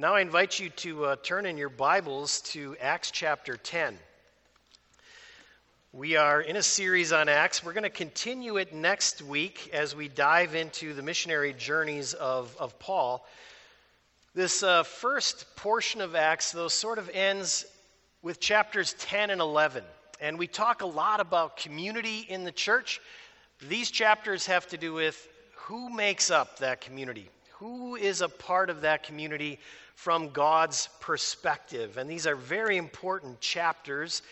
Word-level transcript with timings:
Now 0.00 0.14
I 0.14 0.20
invite 0.20 0.60
you 0.60 0.70
to 0.70 1.06
uh, 1.06 1.16
turn 1.24 1.44
in 1.44 1.58
your 1.58 1.70
Bibles 1.70 2.40
to 2.52 2.76
Acts 2.80 3.10
chapter 3.10 3.56
10. 3.56 3.98
We 5.92 6.14
are 6.14 6.40
in 6.40 6.54
a 6.54 6.62
series 6.62 7.12
on 7.12 7.28
Acts. 7.28 7.64
We're 7.64 7.72
going 7.72 7.82
to 7.82 7.90
continue 7.90 8.58
it 8.58 8.72
next 8.72 9.22
week 9.22 9.70
as 9.72 9.96
we 9.96 10.06
dive 10.06 10.54
into 10.54 10.94
the 10.94 11.02
missionary 11.02 11.52
journeys 11.52 12.14
of, 12.14 12.56
of 12.60 12.78
Paul. 12.78 13.26
This 14.36 14.62
uh, 14.62 14.84
first 14.84 15.56
portion 15.56 16.00
of 16.00 16.14
Acts, 16.14 16.52
though, 16.52 16.68
sort 16.68 16.98
of 16.98 17.10
ends 17.12 17.66
with 18.22 18.38
chapters 18.38 18.94
10 19.00 19.30
and 19.30 19.40
11. 19.40 19.82
And 20.20 20.38
we 20.38 20.46
talk 20.46 20.82
a 20.82 20.86
lot 20.86 21.18
about 21.18 21.56
community 21.56 22.20
in 22.20 22.44
the 22.44 22.52
church. 22.52 23.00
These 23.68 23.90
chapters 23.90 24.46
have 24.46 24.68
to 24.68 24.76
do 24.76 24.92
with 24.92 25.28
who 25.56 25.90
makes 25.90 26.30
up 26.30 26.60
that 26.60 26.82
community, 26.82 27.28
who 27.58 27.96
is 27.96 28.20
a 28.20 28.28
part 28.28 28.70
of 28.70 28.82
that 28.82 29.02
community 29.02 29.58
from 29.94 30.30
God's 30.30 30.88
perspective. 31.00 31.96
And 31.96 32.08
these 32.08 32.26
are 32.26 32.36
very 32.36 32.76
important 32.76 33.40
chapters 33.40 34.22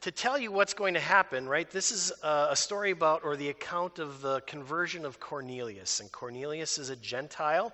to 0.00 0.12
tell 0.12 0.38
you 0.38 0.52
what's 0.52 0.74
going 0.74 0.94
to 0.94 1.00
happen, 1.00 1.48
right? 1.48 1.68
This 1.68 1.90
is 1.90 2.12
a 2.22 2.54
story 2.54 2.92
about, 2.92 3.22
or 3.24 3.36
the 3.36 3.48
account 3.48 3.98
of 3.98 4.20
the 4.20 4.40
conversion 4.42 5.04
of 5.04 5.18
Cornelius. 5.18 5.98
And 6.00 6.10
Cornelius 6.12 6.78
is 6.78 6.90
a 6.90 6.96
Gentile. 6.96 7.72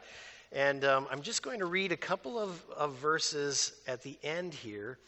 And 0.53 0.85
um, 0.85 1.07
I'm 1.11 1.21
just 1.21 1.43
going 1.43 1.59
to 1.59 1.67
read 1.67 1.93
a 1.93 1.97
couple 1.97 2.39
of, 2.39 2.63
of 2.75 2.95
verses 2.95 3.73
at 3.87 4.03
the 4.03 4.19
end 4.23 4.55
here. 4.55 4.99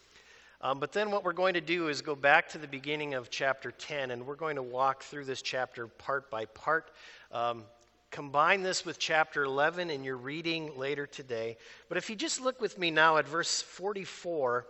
Um, 0.60 0.78
but 0.78 0.92
then 0.92 1.10
what 1.10 1.24
we're 1.24 1.32
going 1.32 1.54
to 1.54 1.62
do 1.62 1.88
is 1.88 2.02
go 2.02 2.14
back 2.14 2.50
to 2.50 2.58
the 2.58 2.68
beginning 2.68 3.14
of 3.14 3.30
chapter 3.30 3.70
10, 3.70 4.10
and 4.10 4.26
we're 4.26 4.34
going 4.34 4.56
to 4.56 4.62
walk 4.62 5.02
through 5.02 5.24
this 5.24 5.40
chapter 5.40 5.86
part 5.86 6.30
by 6.30 6.44
part. 6.44 6.90
Um, 7.32 7.64
Combine 8.10 8.64
this 8.64 8.84
with 8.84 8.98
chapter 8.98 9.44
11 9.44 9.88
in 9.88 10.02
your 10.02 10.16
reading 10.16 10.76
later 10.76 11.06
today. 11.06 11.56
But 11.88 11.96
if 11.96 12.10
you 12.10 12.16
just 12.16 12.40
look 12.40 12.60
with 12.60 12.76
me 12.76 12.90
now 12.90 13.18
at 13.18 13.28
verse 13.28 13.62
44, 13.62 14.66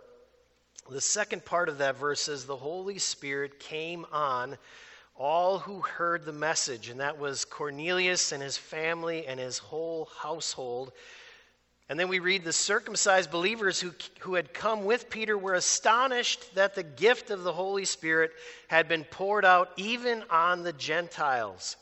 the 0.91 1.01
second 1.01 1.43
part 1.43 1.67
of 1.67 1.79
that 1.79 1.97
verse 1.97 2.21
says, 2.21 2.45
The 2.45 2.55
Holy 2.55 2.99
Spirit 2.99 3.59
came 3.59 4.05
on 4.11 4.57
all 5.15 5.57
who 5.57 5.81
heard 5.81 6.23
the 6.23 6.31
message. 6.31 6.89
And 6.89 6.99
that 6.99 7.17
was 7.17 7.43
Cornelius 7.43 8.31
and 8.31 8.43
his 8.43 8.57
family 8.57 9.25
and 9.25 9.39
his 9.39 9.57
whole 9.57 10.09
household. 10.19 10.91
And 11.89 11.99
then 11.99 12.09
we 12.09 12.19
read 12.19 12.43
the 12.43 12.53
circumcised 12.53 13.31
believers 13.31 13.79
who, 13.79 13.91
who 14.19 14.35
had 14.35 14.53
come 14.53 14.85
with 14.85 15.09
Peter 15.09 15.35
were 15.35 15.55
astonished 15.55 16.53
that 16.53 16.75
the 16.75 16.83
gift 16.83 17.31
of 17.31 17.43
the 17.43 17.53
Holy 17.53 17.85
Spirit 17.85 18.33
had 18.67 18.87
been 18.87 19.03
poured 19.03 19.45
out 19.45 19.71
even 19.77 20.23
on 20.29 20.61
the 20.61 20.73
Gentiles 20.73 21.75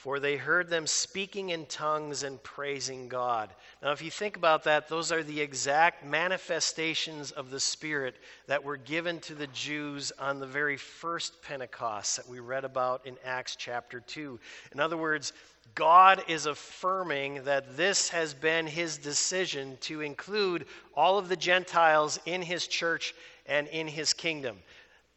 for 0.00 0.18
they 0.18 0.38
heard 0.38 0.70
them 0.70 0.86
speaking 0.86 1.50
in 1.50 1.66
tongues 1.66 2.22
and 2.22 2.42
praising 2.42 3.06
God. 3.06 3.50
Now, 3.82 3.92
if 3.92 4.00
you 4.00 4.10
think 4.10 4.38
about 4.38 4.64
that, 4.64 4.88
those 4.88 5.12
are 5.12 5.22
the 5.22 5.42
exact 5.42 6.06
manifestations 6.06 7.32
of 7.32 7.50
the 7.50 7.60
Spirit 7.60 8.14
that 8.46 8.64
were 8.64 8.78
given 8.78 9.20
to 9.20 9.34
the 9.34 9.48
Jews 9.48 10.10
on 10.18 10.40
the 10.40 10.46
very 10.46 10.78
first 10.78 11.42
Pentecost 11.42 12.16
that 12.16 12.26
we 12.26 12.40
read 12.40 12.64
about 12.64 13.04
in 13.04 13.18
Acts 13.26 13.56
chapter 13.56 14.00
2. 14.00 14.40
In 14.72 14.80
other 14.80 14.96
words, 14.96 15.34
God 15.74 16.24
is 16.28 16.46
affirming 16.46 17.44
that 17.44 17.76
this 17.76 18.08
has 18.08 18.32
been 18.32 18.66
his 18.66 18.96
decision 18.96 19.76
to 19.82 20.00
include 20.00 20.64
all 20.94 21.18
of 21.18 21.28
the 21.28 21.36
Gentiles 21.36 22.18
in 22.24 22.40
his 22.40 22.66
church 22.66 23.14
and 23.44 23.68
in 23.68 23.86
his 23.86 24.14
kingdom. 24.14 24.56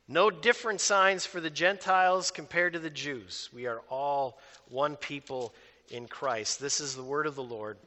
No 0.08 0.30
different 0.30 0.82
signs 0.82 1.26
for 1.26 1.40
the 1.40 1.50
Gentiles 1.50 2.30
compared 2.30 2.73
to 2.73 2.80
the 2.80 2.90
Jews. 2.90 3.50
We 3.54 3.68
are 3.68 3.82
all 3.90 4.38
one 4.70 4.98
people 4.98 5.54
in 5.90 6.08
Christ. 6.08 6.59
This 6.59 6.82
is 6.82 6.96
the 6.96 7.04
word 7.04 7.26
of 7.26 7.36
the 7.36 7.44
Lord. 7.44 7.78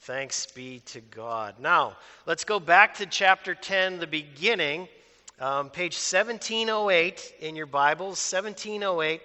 Thanks 0.00 0.46
be 0.46 0.80
to 0.86 1.00
God. 1.00 1.56
Now, 1.58 1.96
let's 2.24 2.44
go 2.44 2.58
back 2.58 2.94
to 2.96 3.06
chapter 3.06 3.54
10, 3.54 3.98
the 3.98 4.06
beginning, 4.06 4.88
um, 5.38 5.68
page 5.68 5.94
1708 5.94 7.34
in 7.40 7.56
your 7.56 7.66
Bibles, 7.66 8.18
1708. 8.32 9.20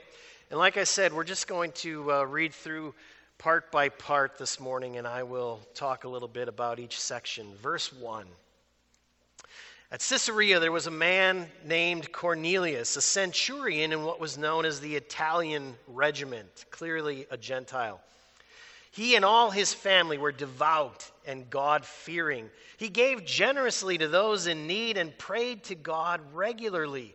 And 0.50 0.60
like 0.60 0.76
I 0.76 0.84
said, 0.84 1.14
we're 1.14 1.24
just 1.24 1.48
going 1.48 1.72
to 1.74 2.12
uh, 2.12 2.24
read 2.24 2.54
through 2.54 2.94
part 3.38 3.72
by 3.72 3.88
part 3.88 4.38
this 4.38 4.60
morning, 4.60 4.98
and 4.98 5.08
I 5.08 5.24
will 5.24 5.62
talk 5.74 6.04
a 6.04 6.10
little 6.10 6.28
bit 6.28 6.50
about 6.50 6.80
each 6.80 7.00
section. 7.00 7.48
Verse 7.62 7.94
1. 7.94 8.26
At 9.94 10.00
Caesarea, 10.00 10.62
there 10.62 10.72
was 10.72 10.88
a 10.88 10.92
man 10.92 11.52
named 11.66 12.14
Cornelius, 12.14 12.96
a 12.96 13.02
centurion 13.02 13.92
in 13.92 14.04
what 14.04 14.22
was 14.22 14.38
known 14.38 14.64
as 14.64 14.80
the 14.80 14.96
Italian 14.96 15.76
regiment, 15.86 16.64
clearly 16.72 17.28
a 17.30 17.36
Gentile. 17.36 18.00
He 18.92 19.18
and 19.18 19.26
all 19.26 19.52
his 19.52 19.74
family 19.74 20.18
were 20.18 20.32
devout 20.32 21.12
and 21.28 21.50
God 21.50 21.86
fearing. 21.86 22.50
He 22.78 22.88
gave 22.88 23.26
generously 23.26 23.98
to 23.98 24.08
those 24.08 24.48
in 24.48 24.66
need 24.66 24.96
and 24.96 25.18
prayed 25.18 25.66
to 25.66 25.76
God 25.76 26.22
regularly. 26.34 27.14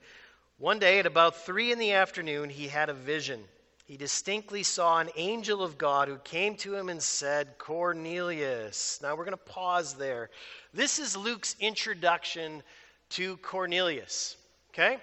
One 0.59 0.79
day, 0.79 0.99
at 0.99 1.07
about 1.07 1.45
three 1.47 1.73
in 1.73 1.79
the 1.79 1.93
afternoon, 1.93 2.51
he 2.51 2.69
had 2.69 2.91
a 2.91 2.95
vision. 2.95 3.43
He 3.87 3.97
distinctly 3.97 4.65
saw 4.65 4.99
an 4.99 5.11
angel 5.17 5.63
of 5.63 5.79
God 5.79 6.09
who 6.09 6.17
came 6.19 6.57
to 6.57 6.75
him 6.75 6.89
and 6.89 7.01
said, 7.01 7.57
Cornelius. 7.57 8.99
Now 9.01 9.15
we're 9.15 9.25
going 9.25 9.31
to 9.31 9.37
pause 9.37 9.95
there. 9.95 10.29
This 10.75 10.99
is 10.99 11.17
Luke's 11.17 11.55
introduction 11.61 12.65
to 13.11 13.37
Cornelius. 13.39 14.37
Okay? 14.71 14.99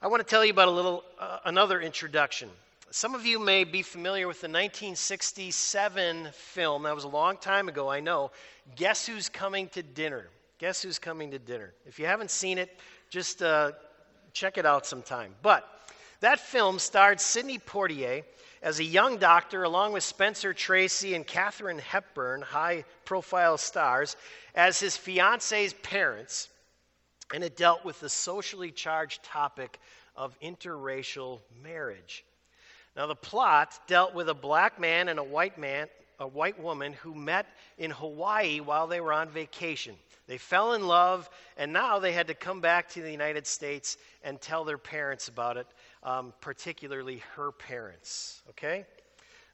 I 0.00 0.06
want 0.06 0.20
to 0.20 0.28
tell 0.28 0.44
you 0.44 0.50
about 0.50 0.68
a 0.68 0.72
little 0.72 1.04
uh, 1.18 1.40
another 1.44 1.82
introduction. 1.82 2.48
Some 2.90 3.14
of 3.14 3.26
you 3.26 3.38
may 3.38 3.64
be 3.64 3.82
familiar 3.82 4.26
with 4.26 4.40
the 4.40 4.48
1967 4.48 6.28
film. 6.32 6.84
That 6.84 6.94
was 6.94 7.04
a 7.04 7.08
long 7.08 7.36
time 7.36 7.68
ago, 7.68 7.90
I 7.90 8.00
know. 8.00 8.30
Guess 8.76 9.06
who's 9.06 9.28
coming 9.28 9.68
to 9.68 9.82
dinner? 9.82 10.28
Guess 10.58 10.82
who's 10.82 10.98
coming 10.98 11.30
to 11.32 11.38
dinner? 11.38 11.74
If 11.86 11.98
you 11.98 12.06
haven't 12.06 12.30
seen 12.30 12.56
it, 12.56 12.78
just 13.10 13.42
uh, 13.42 13.72
check 14.32 14.56
it 14.56 14.64
out 14.64 14.86
sometime. 14.86 15.34
But 15.42 15.68
that 16.22 16.40
film 16.40 16.78
starred 16.78 17.20
Sidney 17.20 17.58
Poitier 17.58 18.24
as 18.62 18.78
a 18.78 18.84
young 18.84 19.18
doctor, 19.18 19.64
along 19.64 19.92
with 19.92 20.04
Spencer 20.04 20.54
Tracy 20.54 21.14
and 21.14 21.26
Katharine 21.26 21.80
Hepburn, 21.80 22.42
high 22.42 22.84
profile 23.04 23.58
stars, 23.58 24.16
as 24.54 24.78
his 24.78 24.96
fiance's 24.96 25.72
parents, 25.72 26.48
and 27.34 27.42
it 27.42 27.56
dealt 27.56 27.84
with 27.84 27.98
the 28.00 28.08
socially 28.08 28.70
charged 28.70 29.24
topic 29.24 29.80
of 30.16 30.38
interracial 30.40 31.40
marriage. 31.62 32.24
Now, 32.96 33.06
the 33.06 33.16
plot 33.16 33.78
dealt 33.86 34.14
with 34.14 34.28
a 34.28 34.34
black 34.34 34.78
man 34.78 35.08
and 35.08 35.18
a 35.18 35.24
white 35.24 35.58
man, 35.58 35.88
a 36.20 36.26
white 36.26 36.60
woman 36.60 36.92
who 36.92 37.14
met 37.14 37.46
in 37.78 37.90
Hawaii 37.90 38.60
while 38.60 38.86
they 38.86 39.00
were 39.00 39.12
on 39.12 39.28
vacation. 39.28 39.96
They 40.28 40.38
fell 40.38 40.74
in 40.74 40.86
love, 40.86 41.28
and 41.56 41.72
now 41.72 41.98
they 41.98 42.12
had 42.12 42.28
to 42.28 42.34
come 42.34 42.60
back 42.60 42.88
to 42.90 43.02
the 43.02 43.10
United 43.10 43.46
States 43.46 43.96
and 44.22 44.40
tell 44.40 44.64
their 44.64 44.78
parents 44.78 45.28
about 45.28 45.56
it, 45.56 45.66
um, 46.02 46.32
particularly 46.40 47.22
her 47.36 47.52
parents. 47.52 48.42
Okay? 48.50 48.84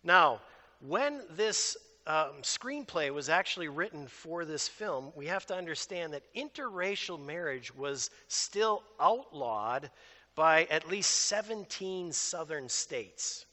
Now, 0.04 0.40
when 0.80 1.22
this 1.30 1.76
um, 2.06 2.42
screenplay 2.42 3.12
was 3.12 3.28
actually 3.28 3.68
written 3.68 4.06
for 4.06 4.44
this 4.44 4.66
film, 4.66 5.12
we 5.14 5.26
have 5.26 5.44
to 5.46 5.54
understand 5.54 6.14
that 6.14 6.22
interracial 6.34 7.24
marriage 7.24 7.74
was 7.74 8.10
still 8.28 8.82
outlawed 8.98 9.90
by 10.34 10.64
at 10.70 10.88
least 10.88 11.10
17 11.26 12.12
southern 12.12 12.68
states. 12.68 13.44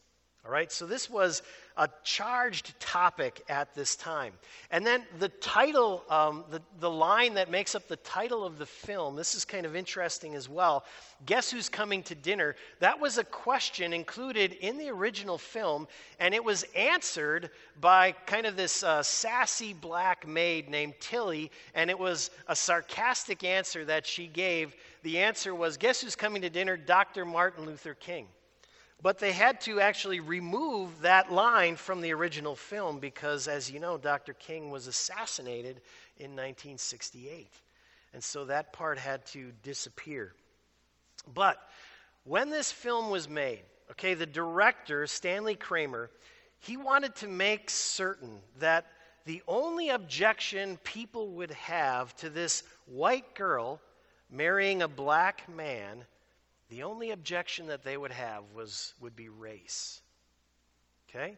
All 0.45 0.51
right, 0.51 0.71
so 0.71 0.85
this 0.85 1.09
was 1.09 1.41
a 1.77 1.89
charged 2.03 2.79
topic 2.79 3.43
at 3.49 3.73
this 3.75 3.95
time. 3.95 4.33
And 4.71 4.85
then 4.85 5.03
the 5.19 5.29
title, 5.29 6.03
um, 6.09 6.45
the, 6.49 6.61
the 6.79 6.89
line 6.89 7.33
that 7.33 7.51
makes 7.51 7.75
up 7.75 7.87
the 7.87 7.97
title 7.97 8.45
of 8.45 8.57
the 8.57 8.65
film, 8.65 9.15
this 9.15 9.35
is 9.35 9.43
kind 9.43 9.65
of 9.65 9.75
interesting 9.75 10.35
as 10.35 10.47
well. 10.47 10.85
Guess 11.25 11.51
who's 11.51 11.67
coming 11.67 12.03
to 12.03 12.15
dinner? 12.15 12.55
That 12.79 12.99
was 12.99 13.17
a 13.17 13.23
question 13.23 13.93
included 13.93 14.53
in 14.53 14.77
the 14.77 14.89
original 14.89 15.37
film, 15.37 15.87
and 16.19 16.33
it 16.33 16.43
was 16.43 16.63
answered 16.75 17.49
by 17.81 18.13
kind 18.25 18.45
of 18.45 18.55
this 18.55 18.83
uh, 18.83 19.03
sassy 19.03 19.73
black 19.73 20.27
maid 20.27 20.69
named 20.69 20.93
Tilly, 20.99 21.51
and 21.73 21.89
it 21.89 21.99
was 21.99 22.31
a 22.47 22.55
sarcastic 22.55 23.43
answer 23.43 23.83
that 23.85 24.05
she 24.05 24.27
gave. 24.27 24.75
The 25.03 25.19
answer 25.19 25.53
was 25.53 25.77
Guess 25.77 26.01
who's 26.01 26.15
coming 26.15 26.41
to 26.43 26.49
dinner? 26.49 26.77
Dr. 26.77 27.25
Martin 27.25 27.65
Luther 27.65 27.93
King. 27.93 28.27
But 29.01 29.19
they 29.19 29.33
had 29.33 29.61
to 29.61 29.79
actually 29.79 30.19
remove 30.19 31.01
that 31.01 31.31
line 31.31 31.75
from 31.75 32.01
the 32.01 32.13
original 32.13 32.55
film 32.55 32.99
because, 32.99 33.47
as 33.47 33.69
you 33.69 33.79
know, 33.79 33.97
Dr. 33.97 34.33
King 34.33 34.71
was 34.71 34.87
assassinated 34.87 35.81
in 36.17 36.31
1968. 36.31 37.49
And 38.13 38.23
so 38.23 38.45
that 38.45 38.73
part 38.73 38.97
had 38.97 39.25
to 39.27 39.51
disappear. 39.61 40.33
But 41.33 41.57
when 42.23 42.49
this 42.49 42.71
film 42.71 43.09
was 43.09 43.27
made, 43.29 43.63
okay, 43.91 44.13
the 44.13 44.25
director, 44.25 45.05
Stanley 45.05 45.55
Kramer, 45.55 46.09
he 46.59 46.77
wanted 46.77 47.15
to 47.17 47.27
make 47.27 47.69
certain 47.69 48.39
that 48.59 48.87
the 49.25 49.43
only 49.47 49.89
objection 49.89 50.77
people 50.83 51.29
would 51.29 51.51
have 51.51 52.15
to 52.17 52.29
this 52.29 52.63
white 52.85 53.35
girl 53.35 53.81
marrying 54.31 54.81
a 54.81 54.87
black 54.87 55.47
man 55.49 56.05
the 56.75 56.83
only 56.83 57.11
objection 57.11 57.67
that 57.67 57.85
they 57.85 57.95
would 57.95 58.11
have 58.11 58.43
was 58.53 58.93
would 58.99 59.15
be 59.15 59.29
race. 59.29 60.01
Okay? 61.07 61.37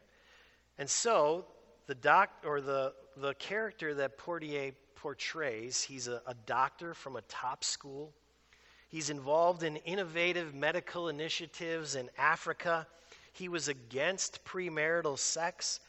And 0.80 0.90
so 0.90 1.46
the 1.86 1.94
doc 1.94 2.32
or 2.44 2.60
the 2.60 2.92
the 3.18 3.36
character 3.36 3.94
that 3.94 4.18
Portier 4.18 4.72
portrays, 4.96 5.84
he's 5.84 6.08
a, 6.08 6.24
a 6.26 6.34
doctor 6.48 6.96
from 6.96 7.18
a 7.18 7.22
top 7.30 7.64
school. 7.64 8.16
He's 8.90 9.12
involved 9.12 9.62
in 9.62 9.76
innovative 9.78 10.56
medical 10.56 11.08
initiatives 11.08 11.96
in 11.96 12.10
Africa. 12.18 12.88
He 13.34 13.48
was 13.48 13.68
against 13.68 14.44
premarital 14.44 15.20
sex. 15.20 15.80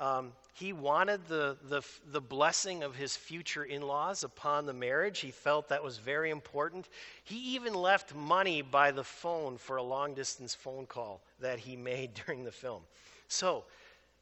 Um, 0.00 0.32
he 0.54 0.72
wanted 0.72 1.26
the, 1.26 1.56
the, 1.68 1.82
the 2.12 2.20
blessing 2.20 2.82
of 2.82 2.94
his 2.94 3.16
future 3.16 3.64
in 3.64 3.82
laws 3.82 4.22
upon 4.22 4.66
the 4.66 4.72
marriage. 4.72 5.18
He 5.18 5.30
felt 5.30 5.68
that 5.68 5.82
was 5.82 5.98
very 5.98 6.30
important. 6.30 6.88
He 7.24 7.54
even 7.54 7.74
left 7.74 8.14
money 8.14 8.62
by 8.62 8.92
the 8.92 9.02
phone 9.02 9.58
for 9.58 9.76
a 9.76 9.82
long 9.82 10.14
distance 10.14 10.54
phone 10.54 10.86
call 10.86 11.20
that 11.40 11.58
he 11.58 11.76
made 11.76 12.14
during 12.26 12.44
the 12.44 12.52
film. 12.52 12.82
So, 13.28 13.64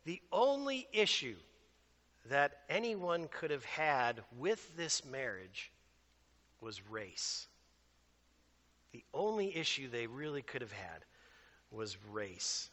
the 0.04 0.20
only 0.32 0.86
issue 0.92 1.36
that 2.30 2.58
anyone 2.68 3.28
could 3.30 3.50
have 3.50 3.64
had 3.64 4.20
with 4.38 4.76
this 4.76 5.04
marriage 5.04 5.70
was 6.60 6.80
race. 6.90 7.46
The 8.92 9.04
only 9.12 9.56
issue 9.56 9.88
they 9.88 10.06
really 10.06 10.42
could 10.42 10.62
have 10.62 10.72
had 10.72 11.04
was 11.70 11.96
race. 12.12 12.70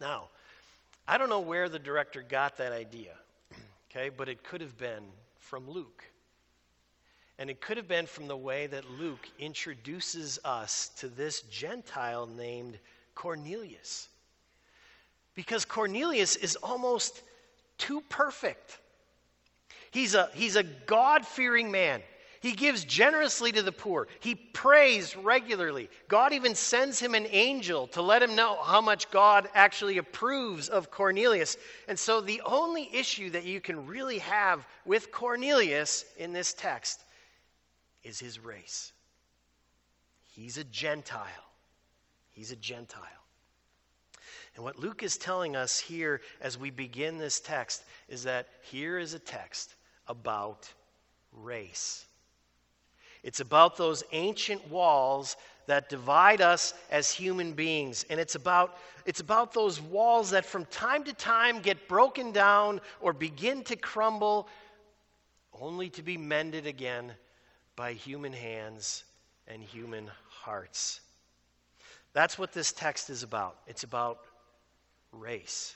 Now, 0.00 0.28
I 1.06 1.18
don't 1.18 1.28
know 1.28 1.40
where 1.40 1.68
the 1.68 1.78
director 1.78 2.22
got 2.22 2.56
that 2.56 2.72
idea, 2.72 3.12
okay, 3.90 4.08
but 4.08 4.28
it 4.28 4.42
could 4.42 4.60
have 4.60 4.78
been 4.78 5.04
from 5.38 5.68
Luke. 5.68 6.04
And 7.38 7.50
it 7.50 7.60
could 7.60 7.76
have 7.76 7.88
been 7.88 8.06
from 8.06 8.28
the 8.28 8.36
way 8.36 8.66
that 8.68 8.88
Luke 8.90 9.28
introduces 9.38 10.38
us 10.44 10.90
to 10.98 11.08
this 11.08 11.42
Gentile 11.42 12.26
named 12.26 12.78
Cornelius. 13.14 14.08
Because 15.34 15.64
Cornelius 15.64 16.36
is 16.36 16.56
almost 16.56 17.22
too 17.76 18.00
perfect. 18.08 18.78
He's 19.90 20.14
a, 20.14 20.30
he's 20.32 20.56
a 20.56 20.62
God 20.62 21.26
fearing 21.26 21.70
man. 21.70 22.02
He 22.44 22.52
gives 22.52 22.84
generously 22.84 23.52
to 23.52 23.62
the 23.62 23.72
poor. 23.72 24.06
He 24.20 24.34
prays 24.34 25.16
regularly. 25.16 25.88
God 26.08 26.34
even 26.34 26.54
sends 26.54 27.00
him 27.00 27.14
an 27.14 27.26
angel 27.30 27.86
to 27.86 28.02
let 28.02 28.22
him 28.22 28.36
know 28.36 28.62
how 28.62 28.82
much 28.82 29.10
God 29.10 29.48
actually 29.54 29.96
approves 29.96 30.68
of 30.68 30.90
Cornelius. 30.90 31.56
And 31.88 31.98
so, 31.98 32.20
the 32.20 32.42
only 32.44 32.94
issue 32.94 33.30
that 33.30 33.44
you 33.44 33.62
can 33.62 33.86
really 33.86 34.18
have 34.18 34.66
with 34.84 35.10
Cornelius 35.10 36.04
in 36.18 36.34
this 36.34 36.52
text 36.52 37.04
is 38.02 38.18
his 38.18 38.38
race. 38.38 38.92
He's 40.34 40.58
a 40.58 40.64
Gentile. 40.64 41.48
He's 42.32 42.52
a 42.52 42.56
Gentile. 42.56 43.00
And 44.54 44.62
what 44.62 44.78
Luke 44.78 45.02
is 45.02 45.16
telling 45.16 45.56
us 45.56 45.80
here 45.80 46.20
as 46.42 46.58
we 46.58 46.68
begin 46.68 47.16
this 47.16 47.40
text 47.40 47.84
is 48.06 48.22
that 48.24 48.48
here 48.60 48.98
is 48.98 49.14
a 49.14 49.18
text 49.18 49.76
about 50.08 50.70
race. 51.32 52.04
It's 53.24 53.40
about 53.40 53.76
those 53.78 54.04
ancient 54.12 54.70
walls 54.70 55.36
that 55.66 55.88
divide 55.88 56.42
us 56.42 56.74
as 56.90 57.10
human 57.10 57.54
beings. 57.54 58.04
And 58.10 58.20
it's 58.20 58.34
about, 58.34 58.76
it's 59.06 59.20
about 59.20 59.54
those 59.54 59.80
walls 59.80 60.30
that 60.30 60.44
from 60.44 60.66
time 60.66 61.04
to 61.04 61.12
time 61.14 61.60
get 61.60 61.88
broken 61.88 62.32
down 62.32 62.82
or 63.00 63.14
begin 63.14 63.64
to 63.64 63.76
crumble, 63.76 64.46
only 65.58 65.88
to 65.90 66.02
be 66.02 66.18
mended 66.18 66.66
again 66.66 67.12
by 67.76 67.94
human 67.94 68.32
hands 68.32 69.04
and 69.48 69.62
human 69.62 70.10
hearts. 70.28 71.00
That's 72.12 72.38
what 72.38 72.52
this 72.52 72.72
text 72.72 73.08
is 73.08 73.22
about. 73.22 73.56
It's 73.66 73.84
about 73.84 74.18
race. 75.12 75.74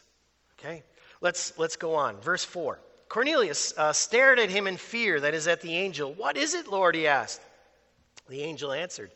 Okay? 0.58 0.82
Let's, 1.22 1.58
let's 1.58 1.76
go 1.76 1.94
on. 1.94 2.20
Verse 2.20 2.44
4. 2.44 2.78
Cornelius 3.08 3.72
uh, 3.76 3.92
stared 3.92 4.38
at 4.38 4.50
him 4.50 4.66
in 4.66 4.76
fear, 4.76 5.20
that 5.20 5.34
is, 5.34 5.46
at 5.48 5.60
the 5.60 5.74
angel. 5.74 6.12
What 6.12 6.36
is 6.36 6.54
it, 6.54 6.68
Lord? 6.68 6.94
he 6.94 7.06
asked. 7.06 7.40
The 8.28 8.42
angel 8.42 8.72
answered, 8.72 9.10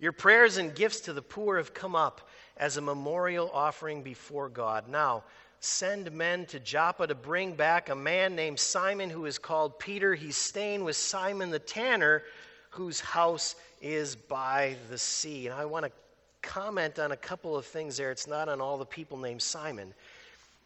Your 0.00 0.12
prayers 0.12 0.56
and 0.56 0.74
gifts 0.74 1.00
to 1.00 1.12
the 1.12 1.22
poor 1.22 1.58
have 1.58 1.74
come 1.74 1.94
up 1.94 2.28
as 2.56 2.76
a 2.76 2.80
memorial 2.80 3.50
offering 3.52 4.02
before 4.02 4.48
God. 4.48 4.88
Now, 4.88 5.24
send 5.60 6.10
men 6.12 6.46
to 6.46 6.58
Joppa 6.58 7.06
to 7.06 7.14
bring 7.14 7.52
back 7.52 7.90
a 7.90 7.94
man 7.94 8.34
named 8.34 8.58
Simon 8.58 9.10
who 9.10 9.26
is 9.26 9.38
called 9.38 9.78
Peter. 9.78 10.14
He's 10.14 10.36
staying 10.36 10.82
with 10.84 10.96
Simon 10.96 11.50
the 11.50 11.58
tanner, 11.58 12.22
whose 12.70 13.00
house 13.00 13.56
is 13.82 14.16
by 14.16 14.76
the 14.88 14.98
sea. 14.98 15.46
And 15.46 15.54
I 15.54 15.66
want 15.66 15.84
to 15.84 15.92
comment 16.40 16.98
on 16.98 17.12
a 17.12 17.16
couple 17.16 17.56
of 17.56 17.66
things 17.66 17.98
there. 17.98 18.10
It's 18.10 18.26
not 18.26 18.48
on 18.48 18.60
all 18.60 18.78
the 18.78 18.86
people 18.86 19.18
named 19.18 19.42
Simon, 19.42 19.92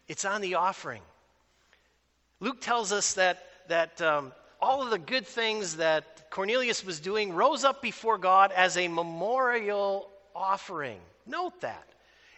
it's 0.07 0.23
on 0.23 0.39
the 0.39 0.55
offering. 0.55 1.01
Luke 2.43 2.59
tells 2.59 2.91
us 2.91 3.13
that, 3.13 3.45
that 3.69 4.01
um, 4.01 4.33
all 4.61 4.83
of 4.83 4.89
the 4.89 4.97
good 4.97 5.25
things 5.25 5.77
that 5.77 6.29
Cornelius 6.29 6.85
was 6.85 6.99
doing 6.99 7.31
rose 7.31 7.63
up 7.63 7.81
before 7.81 8.17
God 8.17 8.51
as 8.51 8.75
a 8.75 8.89
memorial 8.89 10.09
offering. 10.35 10.99
Note 11.25 11.61
that. 11.61 11.87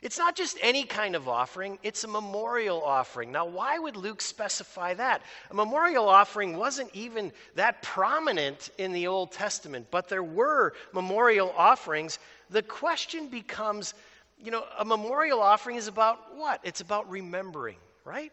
It's 0.03 0.19
not 0.19 0.35
just 0.35 0.59
any 0.61 0.83
kind 0.83 1.15
of 1.15 1.27
offering, 1.27 1.79
it's 1.81 2.03
a 2.03 2.07
memorial 2.07 2.83
offering. 2.83 3.31
Now, 3.31 3.47
why 3.47 3.79
would 3.79 3.97
Luke 3.97 4.21
specify 4.21 4.93
that? 4.93 5.23
A 5.49 5.55
memorial 5.55 6.07
offering 6.07 6.55
wasn't 6.55 6.91
even 6.93 7.31
that 7.55 7.81
prominent 7.81 8.69
in 8.77 8.93
the 8.93 9.07
Old 9.07 9.31
Testament, 9.31 9.87
but 9.89 10.07
there 10.07 10.21
were 10.21 10.73
memorial 10.93 11.51
offerings. 11.57 12.19
The 12.51 12.61
question 12.61 13.27
becomes 13.27 13.95
you 14.37 14.51
know, 14.51 14.65
a 14.77 14.85
memorial 14.85 15.41
offering 15.41 15.77
is 15.77 15.87
about 15.87 16.35
what? 16.35 16.59
It's 16.63 16.81
about 16.81 17.09
remembering, 17.09 17.77
right? 18.03 18.31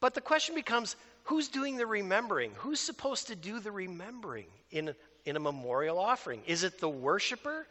But 0.00 0.14
the 0.14 0.20
question 0.20 0.54
becomes 0.54 0.96
who's 1.24 1.48
doing 1.48 1.76
the 1.76 1.86
remembering? 1.86 2.52
Who's 2.56 2.80
supposed 2.80 3.28
to 3.28 3.36
do 3.36 3.60
the 3.60 3.72
remembering 3.72 4.46
in, 4.70 4.94
in 5.24 5.36
a 5.36 5.40
memorial 5.40 5.98
offering? 5.98 6.42
Is 6.46 6.64
it 6.64 6.78
the 6.78 6.88
worshiper? 6.88 7.66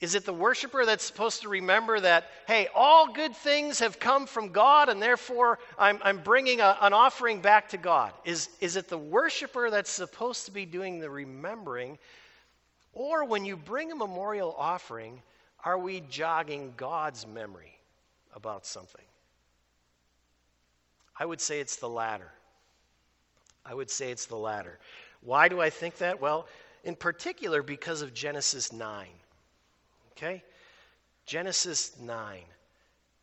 Is 0.00 0.14
it 0.14 0.24
the 0.24 0.32
worshiper 0.32 0.86
that's 0.86 1.02
supposed 1.04 1.42
to 1.42 1.48
remember 1.48 1.98
that, 1.98 2.30
hey, 2.46 2.68
all 2.72 3.12
good 3.12 3.34
things 3.34 3.80
have 3.80 3.98
come 3.98 4.26
from 4.26 4.52
God 4.52 4.88
and 4.88 5.02
therefore 5.02 5.58
I'm, 5.76 5.98
I'm 6.02 6.18
bringing 6.18 6.60
a, 6.60 6.76
an 6.80 6.92
offering 6.92 7.40
back 7.40 7.70
to 7.70 7.78
God? 7.78 8.12
Is, 8.24 8.48
is 8.60 8.76
it 8.76 8.88
the 8.88 8.98
worshiper 8.98 9.70
that's 9.70 9.90
supposed 9.90 10.44
to 10.46 10.52
be 10.52 10.66
doing 10.66 11.00
the 11.00 11.10
remembering? 11.10 11.98
Or 12.92 13.24
when 13.24 13.44
you 13.44 13.56
bring 13.56 13.90
a 13.90 13.96
memorial 13.96 14.54
offering, 14.56 15.20
are 15.64 15.78
we 15.78 16.00
jogging 16.08 16.74
God's 16.76 17.26
memory 17.26 17.76
about 18.36 18.66
something? 18.66 19.04
I 21.18 21.26
would 21.26 21.40
say 21.40 21.60
it's 21.60 21.76
the 21.76 21.88
latter. 21.88 22.30
I 23.64 23.74
would 23.74 23.90
say 23.90 24.10
it's 24.10 24.26
the 24.26 24.36
latter. 24.36 24.78
Why 25.22 25.48
do 25.48 25.60
I 25.60 25.70
think 25.70 25.98
that? 25.98 26.20
Well, 26.20 26.46
in 26.84 26.94
particular, 26.94 27.62
because 27.62 28.02
of 28.02 28.14
Genesis 28.14 28.72
9. 28.72 29.06
Okay? 30.12 30.42
Genesis 31.26 31.92
9. 32.00 32.40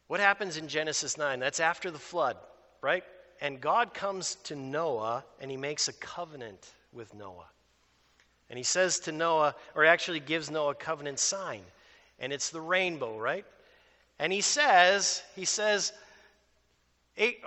What 0.08 0.20
happens 0.20 0.58
in 0.58 0.68
Genesis 0.68 1.18
9? 1.18 1.40
That's 1.40 1.60
after 1.60 1.90
the 1.90 2.00
flood, 2.00 2.38
right? 2.82 3.04
And 3.42 3.60
God 3.60 3.94
comes 3.94 4.36
to 4.44 4.56
Noah 4.56 5.24
and 5.42 5.50
he 5.50 5.58
makes 5.58 5.88
a 5.88 5.94
covenant 5.94 6.72
with 6.94 7.14
Noah. 7.14 7.48
And 8.50 8.58
he 8.58 8.64
says 8.64 9.00
to 9.02 9.12
Noah, 9.12 9.56
or 9.74 9.86
actually 9.86 10.20
gives 10.20 10.52
Noah 10.52 10.72
a 10.72 10.76
covenant 10.76 11.20
sign, 11.20 11.62
and 12.20 12.32
it's 12.32 12.52
the 12.52 12.62
rainbow, 12.62 13.18
right? 13.18 13.46
And 14.20 14.32
he 14.32 14.42
says, 14.42 15.24
he 15.36 15.46
says, 15.46 15.92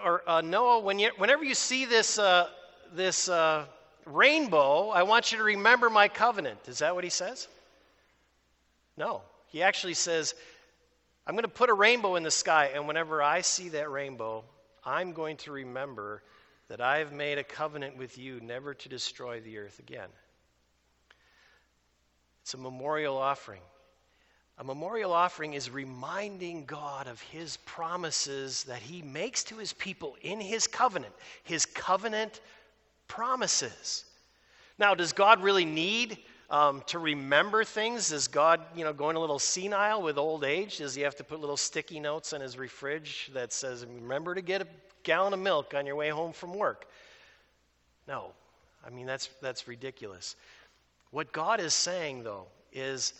or 0.02 0.22
uh, 0.26 0.40
Noah, 0.40 0.80
when 0.80 0.98
you, 0.98 1.10
whenever 1.18 1.44
you 1.44 1.54
see 1.54 1.84
this, 1.84 2.18
uh, 2.18 2.48
this 2.94 3.28
uh, 3.28 3.66
rainbow, 4.06 4.88
I 4.88 5.02
want 5.02 5.32
you 5.32 5.38
to 5.38 5.44
remember 5.44 5.90
my 5.90 6.08
covenant. 6.08 6.58
Is 6.66 6.78
that 6.78 6.94
what 6.94 7.04
he 7.04 7.10
says? 7.10 7.48
No. 8.96 9.22
He 9.46 9.62
actually 9.62 9.94
says, 9.94 10.34
I'm 11.26 11.34
going 11.34 11.42
to 11.42 11.48
put 11.48 11.70
a 11.70 11.74
rainbow 11.74 12.16
in 12.16 12.22
the 12.22 12.30
sky, 12.30 12.70
and 12.74 12.86
whenever 12.86 13.22
I 13.22 13.42
see 13.42 13.70
that 13.70 13.90
rainbow, 13.90 14.44
I'm 14.84 15.12
going 15.12 15.36
to 15.38 15.52
remember 15.52 16.22
that 16.68 16.80
I 16.80 16.98
have 16.98 17.12
made 17.12 17.38
a 17.38 17.44
covenant 17.44 17.96
with 17.96 18.18
you 18.18 18.40
never 18.40 18.74
to 18.74 18.88
destroy 18.88 19.40
the 19.40 19.58
earth 19.58 19.78
again. 19.78 20.08
It's 22.42 22.54
a 22.54 22.58
memorial 22.58 23.16
offering. 23.16 23.60
A 24.60 24.64
memorial 24.64 25.12
offering 25.12 25.54
is 25.54 25.70
reminding 25.70 26.64
God 26.64 27.06
of 27.06 27.20
his 27.20 27.58
promises 27.58 28.64
that 28.64 28.82
he 28.82 29.02
makes 29.02 29.44
to 29.44 29.56
his 29.56 29.72
people 29.72 30.16
in 30.20 30.40
his 30.40 30.66
covenant, 30.66 31.14
his 31.44 31.64
covenant 31.64 32.40
promises. 33.06 34.04
Now, 34.76 34.96
does 34.96 35.12
God 35.12 35.42
really 35.44 35.64
need 35.64 36.18
um, 36.50 36.82
to 36.86 36.98
remember 36.98 37.62
things? 37.62 38.10
Is 38.10 38.26
God, 38.26 38.60
you 38.74 38.82
know, 38.82 38.92
going 38.92 39.14
a 39.14 39.20
little 39.20 39.38
senile 39.38 40.02
with 40.02 40.18
old 40.18 40.42
age? 40.42 40.78
Does 40.78 40.94
he 40.94 41.02
have 41.02 41.14
to 41.16 41.24
put 41.24 41.38
little 41.38 41.56
sticky 41.56 42.00
notes 42.00 42.32
on 42.32 42.40
his 42.40 42.54
fridge 42.54 43.30
that 43.34 43.52
says, 43.52 43.86
remember 43.86 44.34
to 44.34 44.42
get 44.42 44.62
a 44.62 44.66
gallon 45.04 45.34
of 45.34 45.40
milk 45.40 45.72
on 45.74 45.86
your 45.86 45.94
way 45.94 46.08
home 46.08 46.32
from 46.32 46.52
work? 46.52 46.88
No. 48.08 48.32
I 48.84 48.90
mean, 48.90 49.06
that's, 49.06 49.28
that's 49.40 49.68
ridiculous. 49.68 50.34
What 51.10 51.32
God 51.32 51.60
is 51.60 51.74
saying, 51.74 52.24
though, 52.24 52.46
is 52.72 53.14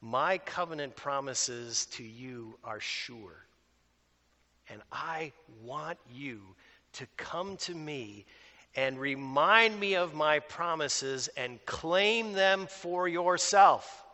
my 0.00 0.38
covenant 0.38 0.96
promises 0.96 1.86
to 1.92 2.02
you 2.02 2.58
are 2.64 2.80
sure. 2.80 3.44
And 4.68 4.80
I 4.90 5.32
want 5.62 5.98
you 6.12 6.40
to 6.94 7.06
come 7.16 7.56
to 7.58 7.74
me 7.74 8.24
and 8.76 8.98
remind 8.98 9.78
me 9.78 9.96
of 9.96 10.14
my 10.14 10.38
promises 10.38 11.28
and 11.36 11.64
claim 11.66 12.32
them 12.32 12.66
for 12.66 13.08
yourself. 13.08 14.04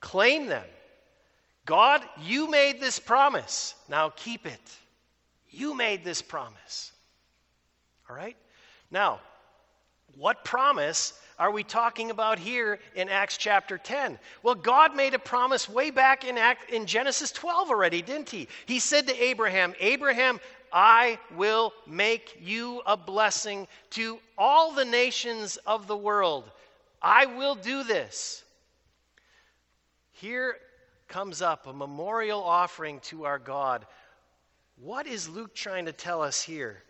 Claim 0.00 0.46
them. 0.46 0.66
God, 1.64 2.02
you 2.22 2.50
made 2.50 2.80
this 2.80 2.98
promise. 2.98 3.74
Now 3.88 4.12
keep 4.14 4.46
it. 4.46 4.60
You 5.50 5.74
made 5.74 6.04
this 6.04 6.22
promise. 6.22 6.92
All 8.08 8.16
right? 8.16 8.36
Now, 8.90 9.20
what 10.16 10.44
promise 10.44 11.14
are 11.38 11.50
we 11.50 11.64
talking 11.64 12.10
about 12.10 12.38
here 12.38 12.78
in 12.94 13.08
Acts 13.08 13.38
chapter 13.38 13.78
10? 13.78 14.18
Well, 14.42 14.54
God 14.54 14.94
made 14.94 15.14
a 15.14 15.18
promise 15.18 15.68
way 15.68 15.90
back 15.90 16.24
in, 16.24 16.36
Act, 16.36 16.70
in 16.70 16.84
Genesis 16.86 17.32
12 17.32 17.70
already, 17.70 18.02
didn't 18.02 18.28
He? 18.28 18.46
He 18.66 18.78
said 18.78 19.06
to 19.08 19.22
Abraham, 19.22 19.74
Abraham, 19.80 20.38
I 20.72 21.18
will 21.34 21.72
make 21.86 22.38
you 22.40 22.82
a 22.86 22.96
blessing 22.96 23.66
to 23.90 24.18
all 24.36 24.72
the 24.72 24.84
nations 24.84 25.56
of 25.66 25.86
the 25.86 25.96
world. 25.96 26.50
I 27.02 27.26
will 27.26 27.54
do 27.54 27.82
this. 27.82 28.44
Here 30.12 30.56
comes 31.08 31.40
up 31.40 31.66
a 31.66 31.72
memorial 31.72 32.42
offering 32.42 33.00
to 33.00 33.24
our 33.24 33.38
God. 33.38 33.86
What 34.76 35.06
is 35.06 35.28
Luke 35.28 35.54
trying 35.54 35.86
to 35.86 35.92
tell 35.92 36.22
us 36.22 36.42
here? 36.42 36.82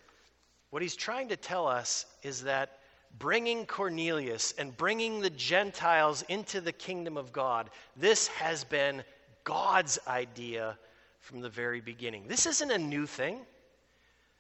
What 0.71 0.83
he's 0.83 0.97
trying 0.97 1.29
to 1.29 1.37
tell 1.37 1.67
us 1.67 2.07
is 2.23 2.43
that 2.43 2.80
bringing 3.19 3.67
Cornelius 3.67 4.55
and 4.59 4.77
bringing 4.77 5.21
the 5.21 5.31
Gentiles 5.31 6.23
into 6.29 6.61
the 6.61 6.73
kingdom 6.73 7.17
of 7.17 7.33
God, 7.33 7.71
this 7.97 8.29
has 8.29 8.65
been 8.65 9.03
God's 9.45 9.99
idea 10.07 10.79
from 11.21 11.41
the 11.41 11.49
very 11.49 11.81
beginning. 11.81 12.25
This 12.27 12.47
isn't 12.47 12.71
a 12.71 12.79
new 12.79 13.07
thing. 13.07 13.41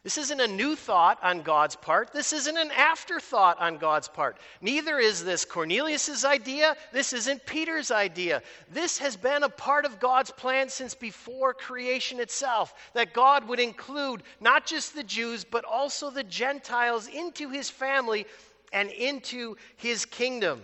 This 0.03 0.17
isn't 0.17 0.41
a 0.41 0.49
new 0.49 0.77
thought 0.77 1.19
on 1.23 1.43
God's 1.43 1.77
part. 1.77 2.15
This 2.15 2.33
isn't 2.33 2.57
an 2.57 2.71
afterthought 2.71 3.61
on 3.61 3.77
God's 3.77 4.09
part. 4.09 4.39
Neither 4.63 4.99
is 4.99 5.23
this 5.23 5.45
Cornelius's 5.45 6.25
idea. 6.25 6.75
This 6.91 7.13
isn't 7.13 7.45
Peter's 7.45 7.91
idea. 7.91 8.41
This 8.71 8.97
has 8.97 9.19
been 9.19 9.43
a 9.43 9.51
part 9.51 9.85
of 9.85 10.01
God's 10.01 10.31
plan 10.31 10.71
since 10.71 10.95
before 10.95 11.53
creation 11.53 12.19
itself 12.19 12.73
that 12.95 13.13
God 13.13 13.47
would 13.47 13.61
include 13.61 14.23
not 14.41 14.65
just 14.65 14.95
the 14.95 15.03
Jews, 15.03 15.45
but 15.45 15.67
also 15.67 16.09
the 16.09 16.25
Gentiles 16.25 17.07
into 17.07 17.51
his 17.51 17.69
family 17.69 18.25
and 18.73 18.91
into 18.91 19.57
his 19.77 20.05
kingdom. 20.05 20.63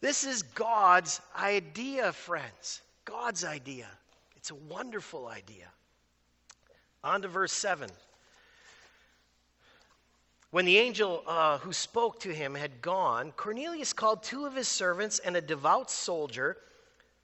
This 0.00 0.24
is 0.24 0.42
God's 0.42 1.20
idea, 1.38 2.12
friends. 2.12 2.82
God's 3.04 3.44
idea. 3.44 3.86
It's 4.36 4.50
a 4.50 4.54
wonderful 4.54 5.28
idea. 5.28 5.66
On 7.02 7.22
to 7.22 7.28
verse 7.28 7.52
7. 7.52 7.88
When 10.50 10.64
the 10.64 10.78
angel 10.78 11.22
uh, 11.26 11.58
who 11.58 11.72
spoke 11.72 12.20
to 12.20 12.32
him 12.32 12.54
had 12.54 12.80
gone, 12.80 13.32
Cornelius 13.32 13.92
called 13.92 14.22
two 14.22 14.46
of 14.46 14.54
his 14.54 14.68
servants 14.68 15.18
and 15.18 15.36
a 15.36 15.40
devout 15.40 15.90
soldier 15.90 16.56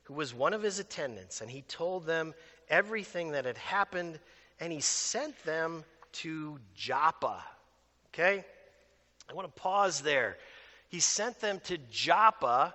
who 0.04 0.14
was 0.14 0.34
one 0.34 0.52
of 0.52 0.62
his 0.62 0.78
attendants, 0.78 1.40
and 1.40 1.50
he 1.50 1.62
told 1.62 2.04
them 2.04 2.34
everything 2.68 3.32
that 3.32 3.44
had 3.44 3.56
happened, 3.56 4.18
and 4.60 4.72
he 4.72 4.80
sent 4.80 5.40
them 5.44 5.84
to 6.12 6.58
Joppa. 6.74 7.42
Okay? 8.08 8.44
I 9.30 9.34
want 9.34 9.54
to 9.54 9.60
pause 9.60 10.00
there. 10.00 10.36
He 10.88 11.00
sent 11.00 11.40
them 11.40 11.60
to 11.64 11.78
Joppa, 11.90 12.74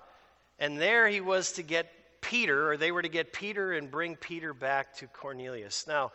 and 0.59 0.79
there 0.79 1.07
he 1.07 1.21
was 1.21 1.51
to 1.53 1.63
get 1.63 1.91
Peter, 2.21 2.71
or 2.71 2.77
they 2.77 2.91
were 2.91 3.01
to 3.01 3.09
get 3.09 3.31
Peter 3.31 3.73
and 3.73 3.91
bring 3.91 4.15
Peter 4.15 4.53
back 4.53 4.95
to 4.97 5.07
Cornelius. 5.07 5.85
Now, 5.87 6.11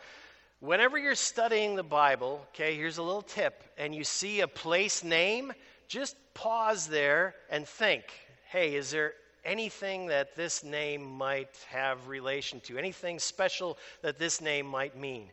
whenever 0.59 0.97
you're 0.97 1.15
studying 1.15 1.75
the 1.75 1.83
Bible, 1.83 2.45
okay, 2.49 2.75
here's 2.75 2.97
a 2.97 3.03
little 3.03 3.21
tip, 3.21 3.63
and 3.77 3.95
you 3.95 4.03
see 4.03 4.41
a 4.41 4.47
place 4.47 5.03
name, 5.03 5.53
just 5.87 6.15
pause 6.33 6.87
there 6.87 7.35
and 7.49 7.67
think 7.67 8.03
hey, 8.53 8.75
is 8.75 8.91
there 8.91 9.13
anything 9.43 10.05
that 10.05 10.35
this 10.35 10.63
name 10.63 11.03
might 11.03 11.57
have 11.69 12.07
relation 12.07 12.59
to? 12.59 12.77
Anything 12.77 13.17
special 13.17 13.79
that 14.03 14.19
this 14.19 14.41
name 14.41 14.67
might 14.67 14.95
mean? 14.95 15.31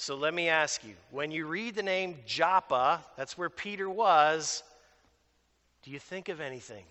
So 0.00 0.14
let 0.14 0.32
me 0.32 0.48
ask 0.48 0.84
you 0.84 0.94
when 1.10 1.32
you 1.32 1.46
read 1.46 1.74
the 1.74 1.82
name 1.82 2.14
Joppa, 2.24 3.04
that's 3.16 3.36
where 3.36 3.50
Peter 3.50 3.90
was, 3.90 4.62
do 5.82 5.90
you 5.90 5.98
think 5.98 6.28
of 6.28 6.40
anything? 6.40 6.84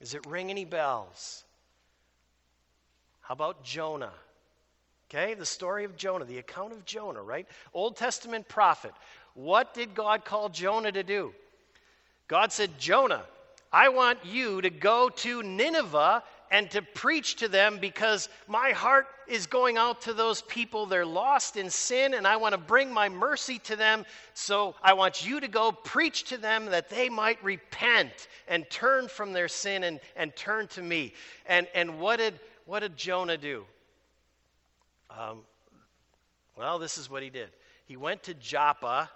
Does 0.00 0.14
it 0.14 0.26
ring 0.26 0.50
any 0.50 0.64
bells? 0.64 1.44
How 3.20 3.34
about 3.34 3.62
Jonah? 3.62 4.12
Okay, 5.08 5.34
the 5.34 5.46
story 5.46 5.84
of 5.84 5.96
Jonah, 5.96 6.24
the 6.24 6.38
account 6.38 6.72
of 6.72 6.84
Jonah, 6.84 7.22
right? 7.22 7.46
Old 7.72 7.96
Testament 7.96 8.48
prophet. 8.48 8.92
What 9.34 9.72
did 9.72 9.94
God 9.94 10.24
call 10.24 10.48
Jonah 10.48 10.90
to 10.90 11.04
do? 11.04 11.32
God 12.26 12.50
said, 12.50 12.80
Jonah, 12.80 13.22
I 13.72 13.90
want 13.90 14.18
you 14.24 14.60
to 14.60 14.70
go 14.70 15.08
to 15.08 15.42
Nineveh 15.44 16.24
and 16.52 16.70
to 16.70 16.82
preach 16.82 17.36
to 17.36 17.48
them 17.48 17.78
because 17.78 18.28
my 18.46 18.72
heart 18.72 19.06
is 19.26 19.46
going 19.46 19.78
out 19.78 20.02
to 20.02 20.12
those 20.12 20.42
people. 20.42 20.84
They're 20.84 21.06
lost 21.06 21.56
in 21.56 21.70
sin, 21.70 22.12
and 22.12 22.26
I 22.26 22.36
want 22.36 22.52
to 22.52 22.58
bring 22.58 22.92
my 22.92 23.08
mercy 23.08 23.58
to 23.60 23.74
them. 23.74 24.04
So 24.34 24.74
I 24.82 24.92
want 24.92 25.26
you 25.26 25.40
to 25.40 25.48
go 25.48 25.72
preach 25.72 26.24
to 26.24 26.36
them 26.36 26.66
that 26.66 26.90
they 26.90 27.08
might 27.08 27.42
repent 27.42 28.28
and 28.46 28.68
turn 28.68 29.08
from 29.08 29.32
their 29.32 29.48
sin 29.48 29.84
and, 29.84 29.98
and 30.14 30.36
turn 30.36 30.68
to 30.68 30.82
me. 30.82 31.14
And, 31.46 31.66
and 31.74 31.98
what, 31.98 32.18
did, 32.18 32.38
what 32.66 32.80
did 32.80 32.98
Jonah 32.98 33.38
do? 33.38 33.64
Um, 35.10 35.38
well, 36.54 36.78
this 36.78 36.98
is 36.98 37.08
what 37.08 37.22
he 37.22 37.30
did. 37.30 37.48
He 37.86 37.96
went 37.96 38.22
to 38.24 38.34
Joppa, 38.34 39.10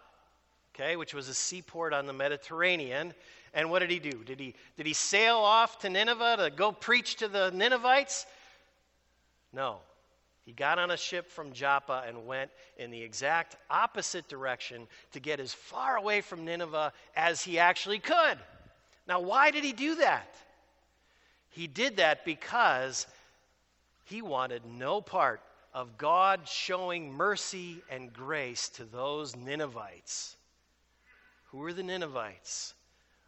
okay, 0.74 0.96
which 0.96 1.12
was 1.12 1.28
a 1.28 1.34
seaport 1.34 1.92
on 1.92 2.06
the 2.06 2.14
Mediterranean. 2.14 3.12
And 3.56 3.70
what 3.70 3.78
did 3.78 3.90
he 3.90 3.98
do? 3.98 4.22
Did 4.22 4.38
he, 4.38 4.54
did 4.76 4.84
he 4.84 4.92
sail 4.92 5.38
off 5.38 5.78
to 5.78 5.88
Nineveh 5.88 6.36
to 6.36 6.50
go 6.54 6.70
preach 6.70 7.16
to 7.16 7.26
the 7.26 7.50
Ninevites? 7.52 8.26
No. 9.50 9.78
He 10.44 10.52
got 10.52 10.78
on 10.78 10.90
a 10.90 10.96
ship 10.96 11.30
from 11.30 11.54
Joppa 11.54 12.04
and 12.06 12.26
went 12.26 12.50
in 12.76 12.90
the 12.90 13.02
exact 13.02 13.56
opposite 13.70 14.28
direction 14.28 14.86
to 15.12 15.20
get 15.20 15.40
as 15.40 15.54
far 15.54 15.96
away 15.96 16.20
from 16.20 16.44
Nineveh 16.44 16.92
as 17.16 17.42
he 17.42 17.58
actually 17.58 17.98
could. 17.98 18.38
Now, 19.08 19.20
why 19.20 19.50
did 19.50 19.64
he 19.64 19.72
do 19.72 19.96
that? 19.96 20.36
He 21.48 21.66
did 21.66 21.96
that 21.96 22.26
because 22.26 23.06
he 24.04 24.20
wanted 24.20 24.66
no 24.66 25.00
part 25.00 25.40
of 25.72 25.96
God 25.96 26.46
showing 26.46 27.10
mercy 27.10 27.82
and 27.90 28.12
grace 28.12 28.68
to 28.70 28.84
those 28.84 29.34
Ninevites. 29.34 30.36
Who 31.46 31.58
were 31.58 31.72
the 31.72 31.82
Ninevites? 31.82 32.74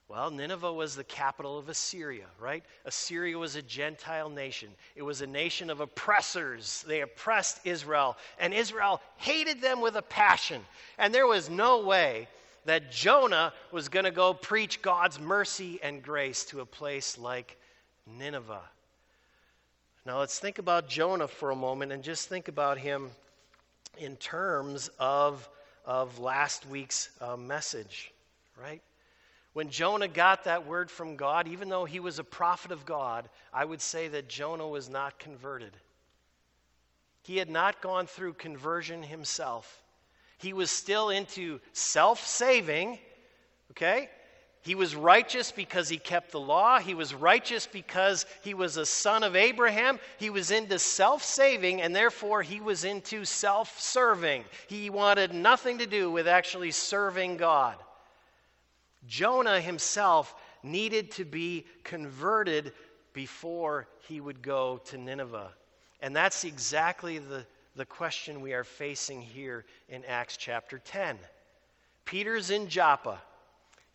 Well, 0.08 0.30
Nineveh 0.30 0.72
was 0.72 0.96
the 0.96 1.04
capital 1.04 1.58
of 1.58 1.68
Assyria, 1.68 2.24
right? 2.40 2.64
Assyria 2.86 3.36
was 3.36 3.56
a 3.56 3.62
Gentile 3.62 4.30
nation. 4.30 4.70
It 4.96 5.02
was 5.02 5.20
a 5.20 5.26
nation 5.26 5.68
of 5.68 5.80
oppressors. 5.80 6.82
They 6.88 7.02
oppressed 7.02 7.60
Israel, 7.64 8.16
and 8.40 8.54
Israel 8.54 9.02
hated 9.18 9.60
them 9.60 9.82
with 9.82 9.96
a 9.96 10.02
passion. 10.02 10.62
And 10.96 11.14
there 11.14 11.26
was 11.26 11.50
no 11.50 11.82
way 11.84 12.26
that 12.64 12.90
Jonah 12.90 13.52
was 13.70 13.90
going 13.90 14.06
to 14.06 14.10
go 14.10 14.32
preach 14.32 14.80
God's 14.80 15.20
mercy 15.20 15.78
and 15.82 16.02
grace 16.02 16.44
to 16.46 16.60
a 16.60 16.66
place 16.66 17.18
like 17.18 17.58
Nineveh. 18.06 18.62
Now 20.06 20.20
let's 20.20 20.38
think 20.38 20.58
about 20.58 20.88
Jonah 20.88 21.28
for 21.28 21.50
a 21.50 21.56
moment 21.56 21.92
and 21.92 22.02
just 22.02 22.30
think 22.30 22.48
about 22.48 22.78
him 22.78 23.10
in 23.98 24.16
terms 24.16 24.88
of, 24.98 25.46
of 25.84 26.18
last 26.18 26.66
week's 26.66 27.10
uh, 27.20 27.36
message, 27.36 28.10
right? 28.58 28.80
When 29.58 29.70
Jonah 29.70 30.06
got 30.06 30.44
that 30.44 30.68
word 30.68 30.88
from 30.88 31.16
God, 31.16 31.48
even 31.48 31.68
though 31.68 31.84
he 31.84 31.98
was 31.98 32.20
a 32.20 32.22
prophet 32.22 32.70
of 32.70 32.86
God, 32.86 33.28
I 33.52 33.64
would 33.64 33.80
say 33.80 34.06
that 34.06 34.28
Jonah 34.28 34.68
was 34.68 34.88
not 34.88 35.18
converted. 35.18 35.72
He 37.24 37.38
had 37.38 37.50
not 37.50 37.82
gone 37.82 38.06
through 38.06 38.34
conversion 38.34 39.02
himself. 39.02 39.82
He 40.36 40.52
was 40.52 40.70
still 40.70 41.10
into 41.10 41.58
self 41.72 42.24
saving, 42.24 43.00
okay? 43.72 44.08
He 44.62 44.76
was 44.76 44.94
righteous 44.94 45.50
because 45.50 45.88
he 45.88 45.98
kept 45.98 46.30
the 46.30 46.38
law. 46.38 46.78
He 46.78 46.94
was 46.94 47.12
righteous 47.12 47.66
because 47.66 48.26
he 48.42 48.54
was 48.54 48.76
a 48.76 48.86
son 48.86 49.24
of 49.24 49.34
Abraham. 49.34 49.98
He 50.18 50.30
was 50.30 50.52
into 50.52 50.78
self 50.78 51.24
saving, 51.24 51.82
and 51.82 51.96
therefore 51.96 52.42
he 52.42 52.60
was 52.60 52.84
into 52.84 53.24
self 53.24 53.80
serving. 53.80 54.44
He 54.68 54.88
wanted 54.88 55.34
nothing 55.34 55.78
to 55.78 55.86
do 55.86 56.12
with 56.12 56.28
actually 56.28 56.70
serving 56.70 57.38
God. 57.38 57.74
Jonah 59.08 59.60
himself 59.60 60.34
needed 60.62 61.10
to 61.12 61.24
be 61.24 61.66
converted 61.82 62.72
before 63.12 63.88
he 64.06 64.20
would 64.20 64.42
go 64.42 64.80
to 64.86 64.98
Nineveh. 64.98 65.50
And 66.00 66.14
that's 66.14 66.44
exactly 66.44 67.18
the, 67.18 67.44
the 67.74 67.86
question 67.86 68.40
we 68.40 68.52
are 68.52 68.64
facing 68.64 69.20
here 69.20 69.64
in 69.88 70.04
Acts 70.04 70.36
chapter 70.36 70.78
10. 70.78 71.18
Peter's 72.04 72.50
in 72.50 72.68
Joppa 72.68 73.20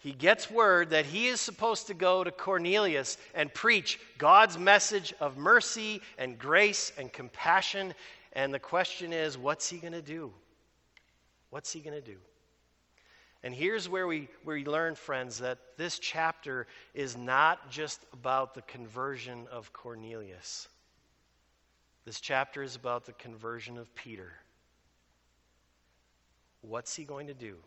he 0.04 0.12
gets 0.12 0.52
word 0.52 0.90
that 0.90 1.06
he 1.06 1.28
is 1.28 1.40
supposed 1.40 1.88
to 1.88 1.94
go 1.94 2.26
to 2.26 2.32
Cornelius 2.32 3.18
and 3.34 3.54
preach 3.54 4.02
God's 4.18 4.58
message 4.58 5.14
of 5.22 5.38
mercy 5.38 6.02
and 6.18 6.38
grace 6.38 6.92
and 6.98 7.12
compassion. 7.12 7.94
And 8.34 8.54
the 8.54 8.60
question 8.60 9.14
is, 9.14 9.38
what's 9.38 9.70
he 9.70 9.78
going 9.78 9.94
to 9.94 10.02
do? 10.02 10.34
What's 11.52 11.72
he 11.72 11.80
going 11.80 11.96
to 11.96 12.06
do? 12.06 12.18
And 13.44 13.54
here's 13.54 13.90
where 13.90 14.08
we, 14.08 14.30
where 14.44 14.56
we 14.56 14.66
learn, 14.66 14.96
friends, 14.96 15.40
that 15.40 15.58
this 15.78 16.00
chapter 16.00 16.66
is 16.94 17.18
not 17.18 17.70
just 17.70 18.06
about 18.14 18.54
the 18.54 18.62
conversion 18.62 19.48
of 19.52 19.74
Cornelius. 19.74 20.70
This 22.06 22.22
chapter 22.22 22.64
is 22.64 22.76
about 22.76 23.06
the 23.06 23.14
conversion 23.14 23.78
of 23.78 23.94
Peter. 23.96 24.32
What's 26.62 26.96
he 26.96 27.04
going 27.04 27.28
to 27.28 27.34
do? 27.34 27.58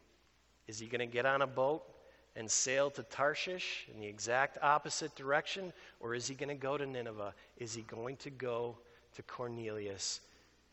Is 0.67 0.79
he 0.79 0.87
going 0.87 1.01
to 1.01 1.07
get 1.07 1.27
on 1.27 1.43
a 1.43 1.47
boat 1.47 1.83
and 2.37 2.51
sail 2.51 2.91
to 2.91 3.03
Tarshish 3.03 3.87
in 3.93 4.01
the 4.01 4.07
exact 4.07 4.59
opposite 4.63 5.15
direction? 5.15 5.75
Or 6.01 6.15
is 6.15 6.27
he 6.27 6.35
going 6.35 6.49
to 6.49 6.55
go 6.55 6.79
to 6.79 6.87
Nineveh? 6.87 7.35
Is 7.59 7.75
he 7.75 7.83
going 7.83 8.17
to 8.17 8.31
go 8.31 8.77
to 9.15 9.23
Cornelius 9.23 10.21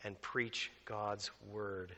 and 0.02 0.20
preach 0.22 0.70
God's 0.86 1.30
word? 1.50 1.92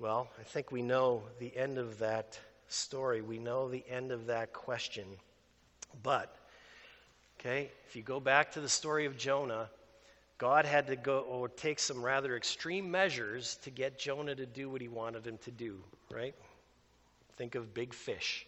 Well, 0.00 0.28
I 0.38 0.44
think 0.44 0.70
we 0.70 0.82
know 0.82 1.24
the 1.40 1.56
end 1.56 1.76
of 1.76 1.98
that 1.98 2.38
story. 2.68 3.20
We 3.20 3.40
know 3.40 3.68
the 3.68 3.84
end 3.90 4.12
of 4.12 4.26
that 4.26 4.52
question. 4.52 5.06
But, 6.04 6.32
okay, 7.40 7.72
if 7.88 7.96
you 7.96 8.02
go 8.02 8.20
back 8.20 8.52
to 8.52 8.60
the 8.60 8.68
story 8.68 9.06
of 9.06 9.16
Jonah, 9.16 9.68
God 10.38 10.66
had 10.66 10.86
to 10.86 10.94
go 10.94 11.20
or 11.22 11.48
take 11.48 11.80
some 11.80 12.00
rather 12.00 12.36
extreme 12.36 12.92
measures 12.92 13.58
to 13.64 13.70
get 13.70 13.98
Jonah 13.98 14.36
to 14.36 14.46
do 14.46 14.70
what 14.70 14.80
he 14.80 14.86
wanted 14.86 15.26
him 15.26 15.38
to 15.38 15.50
do, 15.50 15.82
right? 16.12 16.36
Think 17.36 17.56
of 17.56 17.74
big 17.74 17.92
fish. 17.92 18.46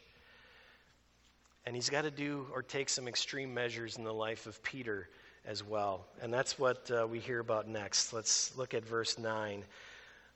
And 1.66 1.74
he's 1.74 1.90
got 1.90 2.02
to 2.02 2.12
do 2.12 2.46
or 2.54 2.62
take 2.62 2.88
some 2.88 3.08
extreme 3.08 3.52
measures 3.52 3.96
in 3.96 4.04
the 4.04 4.14
life 4.14 4.46
of 4.46 4.62
Peter 4.62 5.08
as 5.44 5.64
well. 5.64 6.06
And 6.22 6.32
that's 6.32 6.60
what 6.60 6.88
uh, 6.92 7.08
we 7.08 7.18
hear 7.18 7.40
about 7.40 7.66
next. 7.66 8.12
Let's 8.12 8.56
look 8.56 8.72
at 8.72 8.84
verse 8.84 9.18
9. 9.18 9.64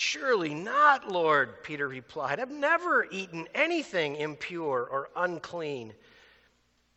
Surely 0.00 0.54
not, 0.54 1.10
Lord, 1.10 1.64
Peter 1.64 1.88
replied. 1.88 2.38
I've 2.38 2.52
never 2.52 3.08
eaten 3.10 3.48
anything 3.52 4.14
impure 4.14 4.86
or 4.88 5.10
unclean. 5.16 5.92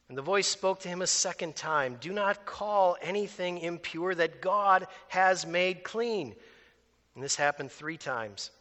And 0.07 0.15
the 0.15 0.21
voice 0.21 0.45
spoke 0.45 0.81
to 0.81 0.87
him 0.87 1.01
a 1.01 1.07
second 1.07 1.55
time 1.55 1.97
Do 1.99 2.13
not 2.13 2.45
call 2.45 2.97
anything 3.01 3.57
impure 3.57 4.13
that 4.13 4.39
God 4.39 4.85
has 5.07 5.47
made 5.47 5.83
clean. 5.83 6.35
And 7.15 7.23
this 7.23 7.35
happened 7.35 7.71
three 7.71 7.97
times. 7.97 8.51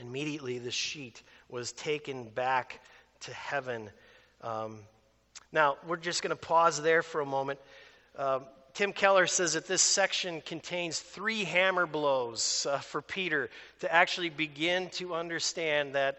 Immediately, 0.00 0.60
the 0.60 0.70
sheet 0.70 1.22
was 1.50 1.72
taken 1.72 2.30
back 2.30 2.80
to 3.20 3.34
heaven. 3.34 3.90
Um, 4.40 4.78
now, 5.52 5.76
we're 5.86 5.98
just 5.98 6.22
going 6.22 6.30
to 6.30 6.36
pause 6.36 6.80
there 6.80 7.02
for 7.02 7.20
a 7.20 7.26
moment. 7.26 7.60
Um, 8.16 8.46
Tim 8.78 8.92
Keller 8.92 9.26
says 9.26 9.54
that 9.54 9.66
this 9.66 9.82
section 9.82 10.40
contains 10.40 11.00
three 11.00 11.42
hammer 11.42 11.84
blows 11.84 12.64
uh, 12.70 12.78
for 12.78 13.02
Peter 13.02 13.50
to 13.80 13.92
actually 13.92 14.28
begin 14.28 14.88
to 14.90 15.14
understand 15.14 15.96
that 15.96 16.18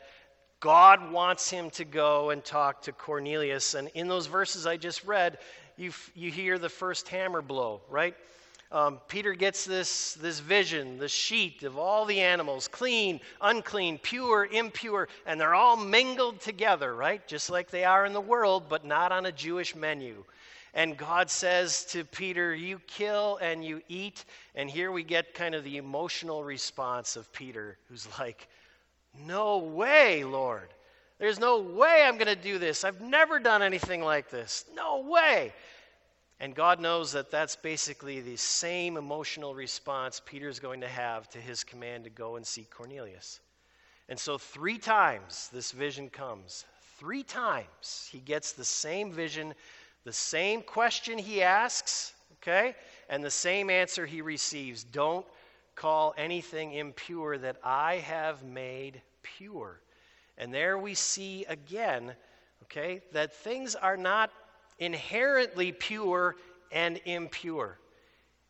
God 0.60 1.14
wants 1.14 1.50
him 1.50 1.70
to 1.70 1.86
go 1.86 2.32
and 2.32 2.44
talk 2.44 2.82
to 2.82 2.92
Cornelius. 2.92 3.76
And 3.76 3.88
in 3.94 4.10
those 4.10 4.28
verses 4.28 4.66
I 4.66 4.76
just 4.76 5.06
read, 5.06 5.38
you, 5.78 5.94
you 6.16 6.32
hear 6.32 6.60
the 6.60 6.68
first 6.68 7.08
hammer 7.08 7.42
blow, 7.42 7.80
right? 7.90 8.14
Um, 8.74 9.00
Peter 9.08 9.34
gets 9.36 9.64
this, 9.64 10.16
this 10.16 10.42
vision, 10.42 10.98
the 10.98 11.08
sheet 11.08 11.64
of 11.64 11.78
all 11.78 12.04
the 12.04 12.20
animals 12.20 12.68
clean, 12.68 13.22
unclean, 13.40 14.00
pure, 14.00 14.46
impure, 14.46 15.08
and 15.26 15.40
they're 15.40 15.56
all 15.56 15.78
mingled 15.78 16.42
together, 16.42 16.94
right? 16.94 17.26
Just 17.26 17.50
like 17.50 17.72
they 17.72 17.86
are 17.86 18.06
in 18.06 18.12
the 18.12 18.20
world, 18.20 18.66
but 18.68 18.84
not 18.84 19.14
on 19.14 19.26
a 19.26 19.32
Jewish 19.32 19.78
menu. 19.78 20.26
And 20.74 20.98
God 20.98 21.30
says 21.30 21.86
to 21.86 22.06
Peter, 22.06 22.54
You 22.54 22.80
kill 22.88 23.38
and 23.42 23.64
you 23.64 23.82
eat. 23.88 24.26
And 24.56 24.70
here 24.70 24.92
we 24.92 25.04
get 25.04 25.34
kind 25.34 25.56
of 25.56 25.64
the 25.64 25.78
emotional 25.78 26.44
response 26.44 27.16
of 27.16 27.32
Peter, 27.34 27.78
who's 27.88 28.08
like, 28.20 28.48
No 29.26 29.58
way, 29.58 30.24
Lord. 30.24 30.70
There's 31.18 31.40
no 31.40 31.60
way 31.60 32.04
I'm 32.06 32.18
going 32.18 32.28
to 32.28 32.36
do 32.36 32.58
this. 32.58 32.86
I've 32.86 33.02
never 33.02 33.40
done 33.40 33.62
anything 33.62 34.02
like 34.02 34.30
this. 34.30 34.64
No 34.74 35.02
way. 35.02 35.54
And 36.40 36.56
God 36.56 36.80
knows 36.80 37.12
that 37.12 37.30
that's 37.30 37.58
basically 37.58 38.22
the 38.22 38.38
same 38.38 38.96
emotional 38.96 39.54
response 39.54 40.22
Peter's 40.26 40.60
going 40.60 40.82
to 40.82 40.88
have 40.88 41.30
to 41.32 41.38
his 41.38 41.66
command 41.66 42.06
to 42.06 42.10
go 42.10 42.38
and 42.38 42.48
see 42.48 42.66
Cornelius. 42.72 43.42
And 44.08 44.18
so, 44.18 44.38
three 44.38 44.78
times 44.78 45.50
this 45.52 45.72
vision 45.72 46.10
comes. 46.10 46.66
Three 46.98 47.24
times 47.24 48.10
he 48.12 48.20
gets 48.20 48.54
the 48.54 48.66
same 48.66 49.12
vision 49.12 49.54
the 50.06 50.14
same 50.14 50.62
question 50.62 51.18
he 51.18 51.42
asks, 51.42 52.14
okay, 52.36 52.76
and 53.10 53.24
the 53.24 53.32
same 53.32 53.70
answer 53.70 54.06
he 54.06 54.22
receives. 54.22 54.84
Don't 54.84 55.26
call 55.76 56.14
anything 56.18 56.74
impure 56.74 57.38
that 57.38 57.58
I 57.64 57.96
have 57.98 58.44
made 58.44 59.02
pure. 59.24 59.82
And 60.38 60.54
there 60.54 60.78
we 60.78 60.94
see 60.94 61.46
again, 61.46 62.14
okay, 62.64 63.02
that 63.12 63.34
things 63.34 63.76
are 63.76 63.98
not 63.98 64.32
inherently 64.80 65.72
pure 65.72 66.36
and 66.72 67.00
impure. 67.06 67.78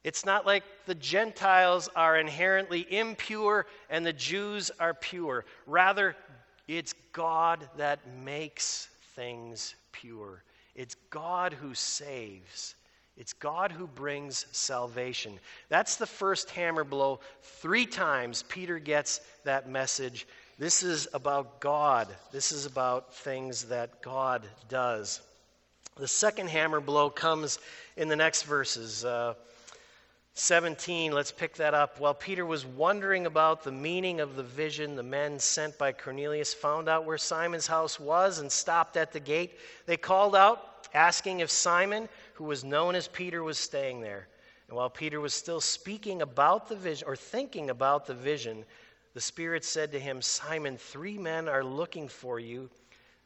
It's 0.04 0.26
not 0.26 0.46
like 0.46 0.64
the 0.86 0.96
Gentiles 0.96 1.90
are 1.96 2.18
inherently 2.18 2.86
impure 2.90 3.66
and 3.90 4.06
the 4.06 4.14
Jews 4.14 4.72
are 4.80 4.94
pure. 4.94 5.46
Rather, 5.66 6.16
it's 6.68 6.94
God 7.12 7.68
that 7.78 8.00
makes 8.24 8.88
things 9.16 9.76
pure. 9.92 10.44
It's 10.80 10.96
God 11.10 11.52
who 11.52 11.74
saves. 11.74 12.74
It's 13.18 13.34
God 13.34 13.74
who 13.74 13.86
brings 13.86 14.46
salvation. 14.54 15.38
That's 15.68 15.98
the 15.98 16.06
first 16.06 16.52
hammer 16.52 16.86
blow. 16.86 17.20
Three 17.42 17.86
times 17.86 18.46
Peter 18.48 18.80
gets 18.80 19.20
that 19.44 19.70
message. 19.70 20.26
This 20.58 20.82
is 20.82 21.10
about 21.14 21.60
God. 21.60 22.08
This 22.32 22.54
is 22.54 22.66
about 22.66 23.14
things 23.14 23.66
that 23.66 24.02
God 24.02 24.48
does. 24.70 25.20
The 25.98 26.08
second 26.08 26.48
hammer 26.48 26.80
blow 26.80 27.10
comes 27.10 27.60
in 27.98 28.08
the 28.08 28.16
next 28.16 28.44
verses. 28.44 29.04
Uh, 29.04 29.34
17, 30.40 31.12
let's 31.12 31.32
pick 31.32 31.56
that 31.56 31.74
up. 31.74 32.00
While 32.00 32.14
Peter 32.14 32.46
was 32.46 32.66
wondering 32.66 33.26
about 33.26 33.64
the 33.64 33.72
meaning 33.72 34.22
of 34.22 34.36
the 34.36 34.44
vision, 34.44 34.96
the 34.96 35.04
men 35.04 35.38
sent 35.38 35.78
by 35.78 35.92
Cornelius 35.92 36.54
found 36.54 36.88
out 36.88 37.06
where 37.06 37.18
Simon's 37.18 37.68
house 37.68 38.00
was 38.00 38.40
and 38.40 38.52
stopped 38.52 38.96
at 38.96 39.12
the 39.12 39.20
gate. 39.20 39.60
They 39.86 39.98
called 39.98 40.36
out, 40.36 40.88
asking 40.94 41.42
if 41.42 41.52
Simon, 41.52 42.08
who 42.34 42.46
was 42.46 42.64
known 42.64 42.96
as 42.96 43.08
Peter, 43.10 43.44
was 43.44 43.58
staying 43.58 44.02
there. 44.02 44.28
And 44.70 44.78
while 44.78 44.90
Peter 44.90 45.20
was 45.20 45.34
still 45.34 45.60
speaking 45.60 46.22
about 46.22 46.70
the 46.70 46.76
vision, 46.76 47.08
or 47.08 47.16
thinking 47.16 47.70
about 47.70 48.06
the 48.06 48.14
vision, 48.14 48.64
the 49.14 49.22
Spirit 49.22 49.66
said 49.66 49.92
to 49.92 50.00
him, 50.00 50.22
Simon, 50.22 50.78
three 50.78 51.18
men 51.18 51.50
are 51.50 51.64
looking 51.64 52.08
for 52.08 52.40
you. 52.40 52.70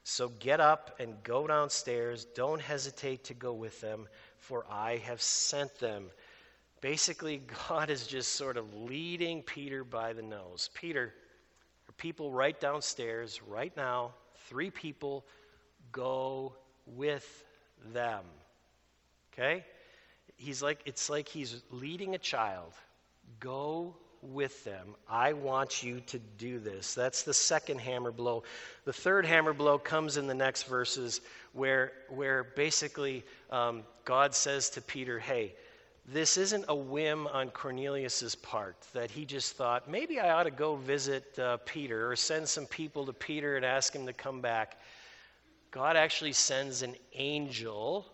So 0.04 0.30
get 0.40 0.60
up 0.60 0.96
and 1.00 1.22
go 1.24 1.48
downstairs. 1.48 2.26
Don't 2.26 2.62
hesitate 2.62 3.24
to 3.26 3.34
go 3.34 3.54
with 3.54 3.80
them, 3.82 4.08
for 4.40 4.66
I 4.70 4.98
have 4.98 5.22
sent 5.22 5.80
them. 5.80 6.10
Basically, 6.84 7.38
God 7.70 7.90
is 7.90 8.06
just 8.06 8.34
sort 8.34 8.58
of 8.58 8.72
leading 8.76 9.42
Peter 9.42 9.86
by 9.86 10.12
the 10.12 10.22
nose. 10.22 10.70
Peter, 10.76 11.14
people 11.98 12.30
right 12.30 12.60
downstairs 12.60 13.42
right 13.48 13.76
now, 13.78 14.12
three 14.50 14.70
people, 14.70 15.26
go 15.94 16.54
with 16.86 17.46
them. 17.94 18.24
Okay? 19.32 19.64
He's 20.36 20.62
like, 20.62 20.82
it's 20.86 21.10
like 21.10 21.30
he's 21.30 21.64
leading 21.72 22.16
a 22.16 22.18
child. 22.18 22.74
Go 23.40 23.96
with 24.22 24.64
them. 24.66 24.96
I 25.10 25.34
want 25.34 25.84
you 25.84 26.02
to 26.08 26.20
do 26.38 26.60
this. 26.60 26.94
That's 26.94 27.24
the 27.24 27.34
second 27.34 27.80
hammer 27.80 28.12
blow. 28.12 28.44
The 28.84 28.94
third 28.94 29.26
hammer 29.26 29.54
blow 29.54 29.78
comes 29.78 30.18
in 30.18 30.28
the 30.28 30.34
next 30.34 30.64
verses 30.64 31.22
where, 31.54 31.94
where 32.10 32.44
basically 32.44 33.24
um, 33.52 33.84
God 34.04 34.36
says 34.36 34.72
to 34.72 34.82
Peter, 34.82 35.18
hey, 35.20 35.56
this 36.06 36.38
isn't 36.38 36.66
a 36.68 36.76
whim 36.76 37.28
on 37.28 37.50
Cornelius's 37.50 38.36
part 38.36 38.76
that 38.94 39.10
he 39.10 39.26
just 39.26 39.56
thought, 39.56 39.90
maybe 39.90 40.20
I 40.20 40.32
ought 40.32 40.44
to 40.44 40.52
go 40.52 40.76
visit 40.76 41.38
uh, 41.40 41.58
Peter 41.66 42.12
or 42.12 42.16
send 42.18 42.48
some 42.48 42.66
people 42.66 43.06
to 43.06 43.14
Peter 43.14 43.56
and 43.56 43.66
ask 43.66 43.94
him 43.94 44.06
to 44.08 44.14
come 44.14 44.42
back. 44.42 44.82
God 45.72 45.96
actually 45.96 46.34
sends 46.34 46.82
an 46.82 46.96
angel 47.14 48.06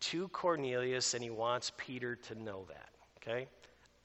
to 0.00 0.28
Cornelius 0.28 1.14
and 1.14 1.22
he 1.22 1.30
wants 1.30 1.70
Peter 1.76 2.16
to 2.16 2.34
know 2.34 2.64
that. 2.68 2.88
Okay? 3.18 3.46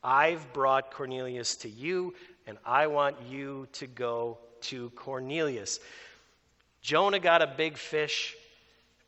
I've 0.04 0.54
brought 0.54 0.92
Cornelius 0.92 1.56
to 1.58 1.70
you 1.70 2.14
and 2.46 2.60
I 2.64 2.86
want 2.86 3.16
you 3.28 3.68
to 3.74 3.88
go 3.88 4.38
to 4.62 4.92
Cornelius. 4.92 5.80
Jonah 6.84 7.20
got 7.20 7.42
a 7.42 7.48
big 7.48 7.76
fish. 7.76 8.36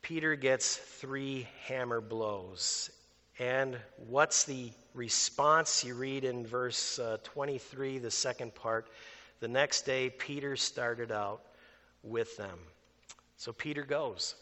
Peter 0.02 0.34
gets 0.34 0.76
three 0.76 1.46
hammer 1.66 2.00
blows. 2.00 2.90
And 3.38 3.78
what's 4.08 4.44
the 4.44 4.72
response? 4.94 5.84
You 5.84 5.94
read 5.94 6.24
in 6.24 6.44
verse 6.44 6.98
uh, 6.98 7.18
23, 7.22 7.98
the 7.98 8.10
second 8.10 8.54
part. 8.54 8.88
The 9.40 9.46
next 9.46 9.82
day, 9.82 10.10
Peter 10.10 10.56
started 10.56 11.12
out 11.12 11.40
with 12.02 12.36
them. 12.36 12.58
So 13.36 13.52
Peter 13.52 13.84
goes, 13.84 14.34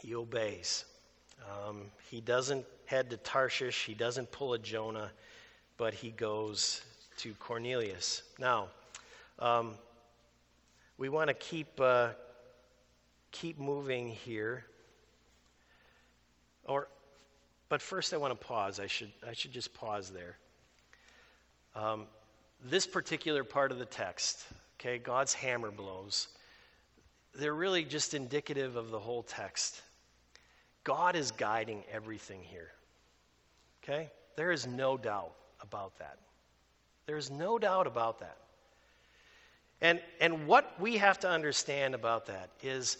he 0.00 0.16
obeys. 0.16 0.84
Um, 1.48 1.82
he 2.10 2.20
doesn't 2.20 2.66
head 2.86 3.10
to 3.10 3.16
Tarshish, 3.16 3.84
he 3.84 3.94
doesn't 3.94 4.32
pull 4.32 4.54
a 4.54 4.58
Jonah, 4.58 5.12
but 5.76 5.94
he 5.94 6.10
goes 6.10 6.82
to 7.18 7.32
Cornelius. 7.34 8.24
Now, 8.40 8.68
um, 9.38 9.74
we 10.98 11.08
want 11.08 11.28
to 11.28 11.34
keep, 11.34 11.80
uh, 11.80 12.08
keep 13.30 13.60
moving 13.60 14.08
here. 14.08 14.64
Or, 16.64 16.88
but 17.70 17.80
first, 17.80 18.12
I 18.12 18.16
want 18.16 18.38
to 18.38 18.46
pause. 18.46 18.80
I 18.80 18.88
should, 18.88 19.12
I 19.26 19.32
should 19.32 19.52
just 19.52 19.72
pause 19.72 20.10
there. 20.10 20.36
Um, 21.76 22.06
this 22.64 22.84
particular 22.84 23.44
part 23.44 23.70
of 23.70 23.78
the 23.78 23.84
text, 23.86 24.44
okay, 24.78 24.98
God's 24.98 25.32
hammer 25.32 25.70
blows, 25.70 26.28
they're 27.32 27.54
really 27.54 27.84
just 27.84 28.12
indicative 28.12 28.74
of 28.74 28.90
the 28.90 28.98
whole 28.98 29.22
text. 29.22 29.82
God 30.82 31.14
is 31.14 31.30
guiding 31.30 31.84
everything 31.92 32.42
here. 32.42 32.72
Okay? 33.84 34.10
There 34.34 34.50
is 34.50 34.66
no 34.66 34.96
doubt 34.96 35.32
about 35.62 35.96
that. 36.00 36.18
There 37.06 37.16
is 37.16 37.30
no 37.30 37.56
doubt 37.56 37.86
about 37.86 38.18
that. 38.18 38.36
And, 39.80 40.00
and 40.20 40.48
what 40.48 40.74
we 40.80 40.96
have 40.96 41.20
to 41.20 41.30
understand 41.30 41.94
about 41.94 42.26
that 42.26 42.50
is 42.64 42.98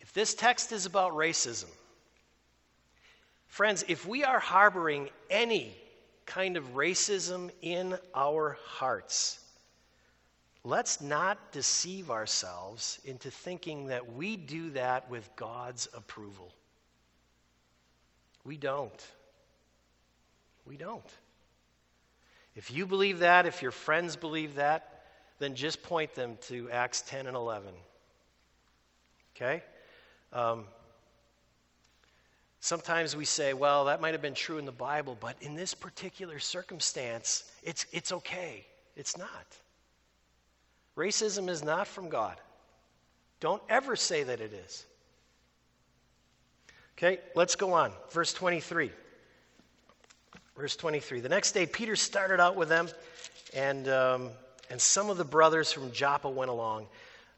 if 0.00 0.12
this 0.12 0.34
text 0.34 0.72
is 0.72 0.84
about 0.84 1.12
racism, 1.12 1.70
friends, 3.48 3.84
if 3.88 4.06
we 4.06 4.24
are 4.24 4.38
harboring 4.38 5.10
any 5.28 5.76
kind 6.24 6.56
of 6.56 6.74
racism 6.74 7.50
in 7.62 7.98
our 8.14 8.56
hearts, 8.64 9.40
let's 10.62 11.00
not 11.00 11.52
deceive 11.52 12.10
ourselves 12.10 13.00
into 13.04 13.30
thinking 13.30 13.86
that 13.86 14.14
we 14.14 14.36
do 14.36 14.70
that 14.70 15.10
with 15.10 15.28
God's 15.36 15.88
approval. 15.94 16.52
We 18.44 18.56
don't. 18.56 19.06
We 20.64 20.76
don't. 20.76 21.02
If 22.54 22.70
you 22.70 22.86
believe 22.86 23.20
that, 23.20 23.46
if 23.46 23.62
your 23.62 23.70
friends 23.70 24.16
believe 24.16 24.56
that, 24.56 25.02
then 25.38 25.54
just 25.54 25.82
point 25.82 26.14
them 26.14 26.36
to 26.48 26.70
Acts 26.70 27.02
10 27.02 27.26
and 27.26 27.36
11. 27.36 27.72
Okay? 29.36 29.62
Um, 30.32 30.64
sometimes 32.60 33.16
we 33.16 33.24
say, 33.24 33.54
well, 33.54 33.86
that 33.86 34.00
might 34.00 34.14
have 34.14 34.22
been 34.22 34.34
true 34.34 34.58
in 34.58 34.64
the 34.64 34.72
Bible, 34.72 35.16
but 35.20 35.36
in 35.40 35.54
this 35.54 35.74
particular 35.74 36.38
circumstance, 36.38 37.50
it's, 37.62 37.86
it's 37.92 38.12
okay. 38.12 38.66
It's 38.96 39.16
not. 39.16 39.46
Racism 40.96 41.48
is 41.48 41.62
not 41.62 41.86
from 41.86 42.08
God. 42.08 42.36
Don't 43.40 43.62
ever 43.68 43.94
say 43.94 44.24
that 44.24 44.40
it 44.40 44.52
is. 44.52 44.84
Okay, 46.96 47.20
let's 47.36 47.54
go 47.54 47.72
on. 47.74 47.92
Verse 48.10 48.32
23. 48.32 48.90
Verse 50.56 50.74
23. 50.74 51.20
The 51.20 51.28
next 51.28 51.52
day, 51.52 51.66
Peter 51.66 51.94
started 51.94 52.40
out 52.40 52.56
with 52.56 52.68
them, 52.68 52.88
and, 53.54 53.88
um, 53.88 54.30
and 54.68 54.80
some 54.80 55.08
of 55.08 55.16
the 55.16 55.24
brothers 55.24 55.70
from 55.70 55.92
Joppa 55.92 56.28
went 56.28 56.50
along. 56.50 56.88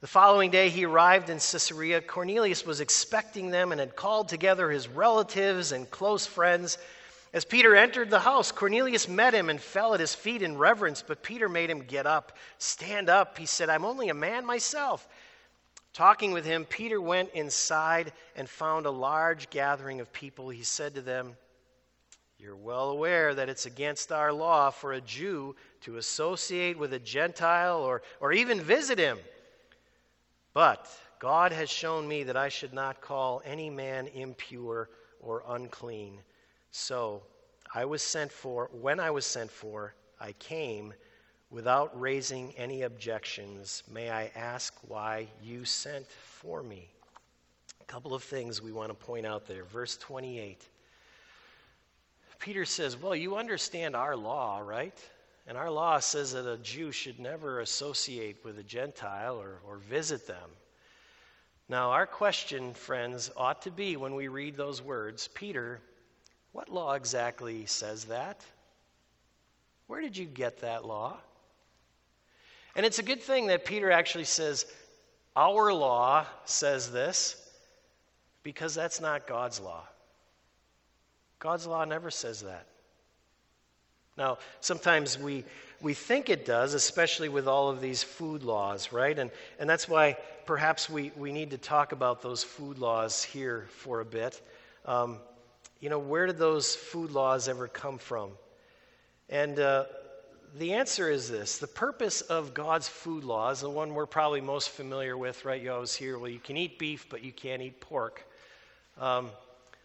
The 0.00 0.06
following 0.06 0.50
day, 0.50 0.70
he 0.70 0.86
arrived 0.86 1.28
in 1.28 1.36
Caesarea. 1.36 2.00
Cornelius 2.00 2.64
was 2.64 2.80
expecting 2.80 3.50
them 3.50 3.70
and 3.70 3.78
had 3.78 3.96
called 3.96 4.30
together 4.30 4.70
his 4.70 4.88
relatives 4.88 5.72
and 5.72 5.90
close 5.90 6.26
friends. 6.26 6.78
As 7.34 7.44
Peter 7.44 7.76
entered 7.76 8.08
the 8.08 8.18
house, 8.18 8.50
Cornelius 8.50 9.08
met 9.08 9.34
him 9.34 9.50
and 9.50 9.60
fell 9.60 9.92
at 9.92 10.00
his 10.00 10.14
feet 10.14 10.40
in 10.40 10.56
reverence, 10.56 11.04
but 11.06 11.22
Peter 11.22 11.50
made 11.50 11.68
him 11.68 11.80
get 11.80 12.06
up. 12.06 12.38
Stand 12.56 13.10
up, 13.10 13.36
he 13.36 13.44
said. 13.44 13.68
I'm 13.68 13.84
only 13.84 14.08
a 14.08 14.14
man 14.14 14.46
myself. 14.46 15.06
Talking 15.92 16.32
with 16.32 16.46
him, 16.46 16.64
Peter 16.64 17.00
went 17.00 17.30
inside 17.34 18.12
and 18.36 18.48
found 18.48 18.86
a 18.86 18.90
large 18.90 19.50
gathering 19.50 20.00
of 20.00 20.12
people. 20.14 20.48
He 20.48 20.62
said 20.62 20.94
to 20.94 21.02
them, 21.02 21.36
you're 22.38 22.56
well 22.56 22.88
aware 22.88 23.34
that 23.34 23.50
it's 23.50 23.66
against 23.66 24.12
our 24.12 24.32
law 24.32 24.70
for 24.70 24.94
a 24.94 25.00
Jew 25.02 25.54
to 25.82 25.98
associate 25.98 26.78
with 26.78 26.94
a 26.94 26.98
Gentile 26.98 27.80
or, 27.80 28.00
or 28.18 28.32
even 28.32 28.62
visit 28.62 28.98
him. 28.98 29.18
But 30.52 30.90
God 31.18 31.52
has 31.52 31.70
shown 31.70 32.08
me 32.08 32.24
that 32.24 32.36
I 32.36 32.48
should 32.48 32.72
not 32.72 33.00
call 33.00 33.42
any 33.44 33.70
man 33.70 34.08
impure 34.08 34.88
or 35.20 35.42
unclean. 35.48 36.18
So 36.70 37.22
I 37.74 37.84
was 37.84 38.02
sent 38.02 38.32
for, 38.32 38.70
when 38.72 38.98
I 38.98 39.10
was 39.10 39.26
sent 39.26 39.50
for, 39.50 39.94
I 40.20 40.32
came 40.32 40.92
without 41.50 41.98
raising 41.98 42.52
any 42.56 42.82
objections. 42.82 43.82
May 43.92 44.10
I 44.10 44.30
ask 44.34 44.74
why 44.88 45.26
you 45.42 45.64
sent 45.64 46.06
for 46.06 46.62
me? 46.62 46.88
A 47.80 47.84
couple 47.84 48.14
of 48.14 48.22
things 48.22 48.62
we 48.62 48.72
want 48.72 48.88
to 48.88 48.94
point 48.94 49.26
out 49.26 49.46
there. 49.46 49.64
Verse 49.64 49.96
28. 49.96 50.66
Peter 52.38 52.64
says, 52.64 52.96
Well, 52.96 53.14
you 53.14 53.36
understand 53.36 53.94
our 53.94 54.16
law, 54.16 54.60
right? 54.60 54.98
And 55.46 55.57
our 55.57 55.70
law 55.70 55.98
says 55.98 56.33
that 56.33 56.50
a 56.50 56.59
Jew 56.59 56.92
should 56.92 57.18
never 57.18 57.61
associate 57.61 58.44
with 58.44 58.59
a 58.59 58.62
Gentile 58.62 59.40
or, 59.40 59.61
or 59.66 59.79
visit 59.79 60.26
them. 60.26 60.50
Now, 61.68 61.90
our 61.90 62.07
question, 62.07 62.74
friends, 62.74 63.31
ought 63.37 63.62
to 63.62 63.70
be 63.70 63.96
when 63.96 64.14
we 64.14 64.29
read 64.29 64.57
those 64.57 64.83
words 64.83 65.29
Peter, 65.29 65.81
what 66.53 66.68
law 66.68 66.94
exactly 66.94 67.66
says 67.66 68.07
that? 68.07 68.44
Where 69.87 70.00
did 70.00 70.16
you 70.16 70.26
get 70.26 70.61
that 70.61 70.85
law? 70.85 71.16
And 72.76 72.87
it's 72.87 72.98
a 72.98 73.05
good 73.05 73.22
thing 73.22 73.48
that 73.48 73.64
Peter 73.64 73.90
actually 73.90 74.24
says, 74.24 74.66
Our 75.37 75.72
law 75.72 76.26
says 76.44 76.90
this, 76.90 77.37
because 78.42 78.74
that's 78.74 79.00
not 79.00 79.26
God's 79.26 79.61
law. 79.61 79.85
God's 81.38 81.66
law 81.66 81.85
never 81.85 82.11
says 82.11 82.42
that. 82.42 82.66
Now, 84.16 84.38
sometimes 84.60 85.18
we, 85.18 85.44
we 85.80 85.94
think 85.94 86.28
it 86.28 86.44
does, 86.44 86.74
especially 86.74 87.28
with 87.28 87.48
all 87.48 87.70
of 87.70 87.80
these 87.80 88.02
food 88.02 88.42
laws, 88.42 88.92
right? 88.92 89.18
And, 89.18 89.30
and 89.58 89.68
that's 89.68 89.88
why 89.88 90.16
perhaps 90.46 90.90
we, 90.90 91.12
we 91.16 91.32
need 91.32 91.50
to 91.52 91.58
talk 91.58 91.92
about 91.92 92.22
those 92.22 92.42
food 92.42 92.78
laws 92.78 93.22
here 93.22 93.66
for 93.70 94.00
a 94.00 94.04
bit. 94.04 94.40
Um, 94.84 95.18
you 95.80 95.88
know, 95.88 95.98
where 95.98 96.26
did 96.26 96.38
those 96.38 96.74
food 96.76 97.12
laws 97.12 97.48
ever 97.48 97.66
come 97.68 97.98
from? 97.98 98.30
And 99.28 99.58
uh, 99.58 99.84
the 100.58 100.74
answer 100.74 101.10
is 101.10 101.30
this 101.30 101.58
the 101.58 101.66
purpose 101.66 102.20
of 102.20 102.52
God's 102.52 102.88
food 102.88 103.24
laws, 103.24 103.60
the 103.60 103.70
one 103.70 103.94
we're 103.94 104.06
probably 104.06 104.40
most 104.40 104.70
familiar 104.70 105.16
with, 105.16 105.44
right? 105.44 105.62
You 105.62 105.72
always 105.72 105.94
hear, 105.94 106.18
well, 106.18 106.30
you 106.30 106.40
can 106.40 106.56
eat 106.56 106.78
beef, 106.78 107.06
but 107.08 107.22
you 107.22 107.32
can't 107.32 107.62
eat 107.62 107.80
pork. 107.80 108.26
Um, 108.98 109.30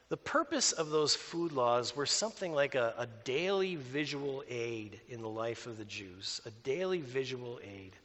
the 0.09 0.17
purpose 0.17 0.71
of 0.71 0.89
those 0.91 1.15
food 1.15 1.51
laws 1.51 1.95
were 1.95 2.05
something 2.05 2.53
like 2.53 2.75
a, 2.75 2.93
a 2.97 3.07
daily 3.23 3.75
visual 3.75 4.43
aid 4.47 4.99
in 5.09 5.21
the 5.21 5.29
life 5.29 5.65
of 5.65 5.77
the 5.77 5.85
Jews, 5.85 6.41
a 6.45 6.51
daily 6.63 7.01
visual 7.01 7.59
aid. 7.63 7.95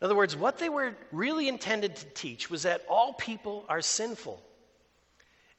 In 0.00 0.04
other 0.04 0.16
words, 0.16 0.36
what 0.36 0.58
they 0.58 0.68
were 0.68 0.94
really 1.12 1.48
intended 1.48 1.96
to 1.96 2.04
teach 2.06 2.50
was 2.50 2.64
that 2.64 2.84
all 2.88 3.12
people 3.14 3.64
are 3.68 3.80
sinful. 3.80 4.42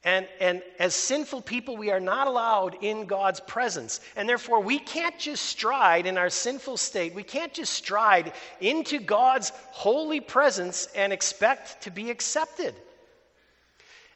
And, 0.04 0.28
and 0.40 0.62
as 0.80 0.94
sinful 0.94 1.42
people, 1.42 1.76
we 1.76 1.92
are 1.92 2.00
not 2.00 2.28
allowed 2.28 2.78
in 2.82 3.08
God's 3.08 3.40
presence. 3.40 4.00
And 4.16 4.30
therefore, 4.30 4.62
we 4.62 4.80
can't 4.80 5.18
just 5.18 5.44
stride 5.46 6.06
in 6.06 6.18
our 6.18 6.30
sinful 6.30 6.78
state. 6.78 7.16
We 7.16 7.24
can't 7.24 7.54
just 7.54 7.74
stride 7.74 8.34
into 8.62 9.00
God's 9.00 9.52
holy 9.72 10.20
presence 10.20 10.88
and 10.96 11.12
expect 11.12 11.82
to 11.84 11.92
be 11.92 12.12
accepted. 12.12 12.76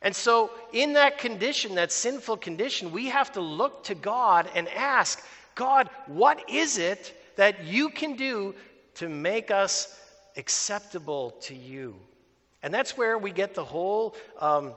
And 0.01 0.15
so, 0.15 0.51
in 0.73 0.93
that 0.93 1.19
condition, 1.19 1.75
that 1.75 1.91
sinful 1.91 2.37
condition, 2.37 2.91
we 2.91 3.09
have 3.09 3.31
to 3.33 3.41
look 3.41 3.83
to 3.85 3.95
God 3.95 4.49
and 4.55 4.67
ask, 4.69 5.23
God, 5.53 5.89
what 6.07 6.49
is 6.49 6.77
it 6.79 7.15
that 7.35 7.65
you 7.65 7.89
can 7.89 8.15
do 8.15 8.55
to 8.95 9.07
make 9.07 9.51
us 9.51 9.95
acceptable 10.37 11.31
to 11.41 11.55
you? 11.55 11.95
And 12.63 12.73
that's 12.73 12.97
where 12.97 13.17
we 13.17 13.31
get 13.31 13.53
the 13.53 13.65
whole. 13.65 14.15
Um, 14.39 14.73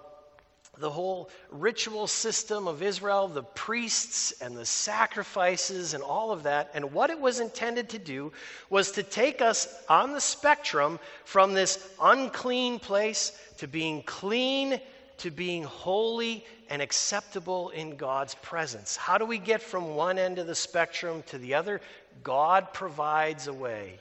the 0.79 0.91
whole 0.91 1.31
ritual 1.51 2.09
system 2.09 2.67
of 2.67 2.83
Israel, 2.83 3.29
the 3.29 3.43
priests 3.43 4.33
and 4.41 4.57
the 4.57 4.67
sacrifices 4.67 5.95
and 5.95 6.03
all 6.03 6.33
of 6.33 6.43
that. 6.45 6.71
And 6.75 6.93
what 6.93 7.11
it 7.11 7.21
was 7.21 7.39
intended 7.39 7.91
to 7.91 7.99
do 8.01 8.33
was 8.71 8.91
to 8.93 9.05
take 9.05 9.41
us 9.41 9.69
on 9.89 10.13
the 10.13 10.21
spectrum 10.21 10.99
from 11.25 11.55
this 11.55 11.89
unclean 12.01 12.81
place 12.81 13.31
to 13.59 13.69
being 13.69 14.03
clean 14.03 14.81
to 15.19 15.31
being 15.31 15.63
holy 15.63 16.45
and 16.71 16.83
acceptable 16.83 17.71
in 17.71 17.97
God's 17.97 18.35
presence. 18.37 18.97
How 18.97 19.19
do 19.19 19.25
we 19.25 19.39
get 19.39 19.63
from 19.63 19.95
one 19.95 20.19
end 20.19 20.39
of 20.39 20.47
the 20.47 20.55
spectrum 20.55 21.23
to 21.27 21.39
the 21.39 21.55
other? 21.55 21.81
God 22.23 22.73
provides 22.73 23.47
a 23.47 23.53
way. 23.53 23.99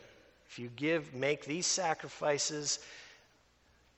If 0.49 0.59
you 0.59 0.69
give, 0.75 1.13
make 1.13 1.45
these 1.45 1.65
sacrifices, 1.65 2.79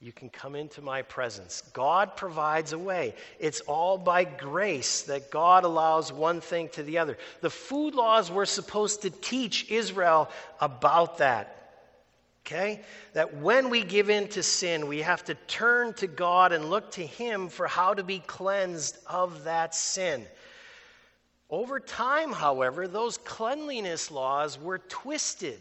you 0.01 0.11
can 0.11 0.29
come 0.29 0.55
into 0.55 0.81
my 0.81 1.01
presence. 1.01 1.61
God 1.73 2.15
provides 2.15 2.73
a 2.73 2.77
way. 2.77 3.15
It's 3.39 3.61
all 3.61 3.97
by 3.97 4.23
grace 4.23 5.03
that 5.03 5.31
God 5.31 5.63
allows 5.63 6.13
one 6.13 6.41
thing 6.41 6.69
to 6.69 6.83
the 6.83 6.97
other. 6.97 7.17
The 7.41 7.49
food 7.49 7.95
laws 7.95 8.29
were 8.29 8.45
supposed 8.45 9.01
to 9.01 9.09
teach 9.09 9.69
Israel 9.71 10.29
about 10.59 11.17
that. 11.19 11.54
Okay? 12.45 12.81
That 13.13 13.37
when 13.37 13.69
we 13.69 13.83
give 13.83 14.09
in 14.09 14.27
to 14.29 14.43
sin, 14.43 14.87
we 14.87 15.01
have 15.01 15.23
to 15.25 15.35
turn 15.47 15.93
to 15.95 16.07
God 16.07 16.51
and 16.51 16.69
look 16.69 16.91
to 16.91 17.05
Him 17.05 17.49
for 17.49 17.65
how 17.65 17.93
to 17.95 18.03
be 18.03 18.19
cleansed 18.19 18.97
of 19.07 19.45
that 19.45 19.73
sin. 19.73 20.25
Over 21.49 21.79
time, 21.79 22.31
however, 22.31 22.87
those 22.87 23.17
cleanliness 23.17 24.11
laws 24.11 24.59
were 24.59 24.77
twisted 24.77 25.59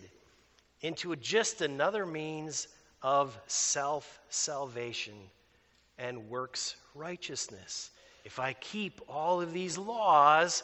into 0.83 1.16
just 1.16 1.62
another 1.62 2.05
means 2.05 2.68
of 3.03 3.38
self 3.47 4.20
salvation 4.29 5.14
and 5.99 6.29
works 6.29 6.77
righteousness. 6.94 7.90
If 8.25 8.38
I 8.38 8.55
keep 8.55 9.01
all 9.09 9.40
of 9.40 9.53
these 9.53 9.79
laws, 9.79 10.62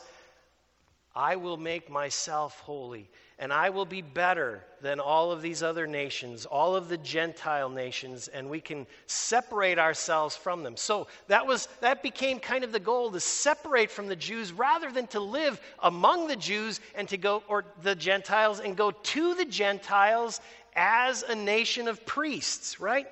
I 1.15 1.37
will 1.37 1.57
make 1.57 1.91
myself 1.91 2.59
holy 2.61 3.09
and 3.41 3.55
I 3.55 3.71
will 3.71 3.87
be 3.87 4.03
better 4.03 4.63
than 4.83 5.01
all 5.01 5.33
of 5.33 5.41
these 5.41 5.63
other 5.63 5.87
nations, 5.87 6.45
all 6.45 6.77
of 6.77 6.91
the 6.91 6.99
Gentile 6.99 7.71
nations, 7.71 8.29
and 8.29 8.51
we 8.51 8.61
can 8.61 8.87
separate 9.07 9.79
ourselves 9.79 10.37
from 10.37 10.63
them. 10.63 10.77
So 10.77 11.07
that 11.29 11.47
was 11.47 11.67
that 11.81 12.03
became 12.03 12.39
kind 12.39 12.65
of 12.65 12.71
the 12.71 12.79
goal 12.79 13.11
to 13.11 13.19
separate 13.19 13.91
from 13.91 14.09
the 14.09 14.17
Jews 14.17 14.53
rather 14.53 14.93
than 14.93 15.07
to 15.09 15.21
live 15.21 15.59
among 15.83 16.29
the 16.29 16.37
Jews 16.37 16.81
and 16.95 17.09
to 17.09 17.17
go 17.17 17.43
or 17.49 17.65
the 17.83 17.95
Gentiles 17.95 18.61
and 18.61 18.77
go 18.77 18.91
to 18.91 19.35
the 19.35 19.47
Gentiles 19.47 20.43
as 20.77 21.23
a 21.23 21.35
nation 21.35 21.89
of 21.89 22.05
priests, 22.05 22.79
right? 22.79 23.09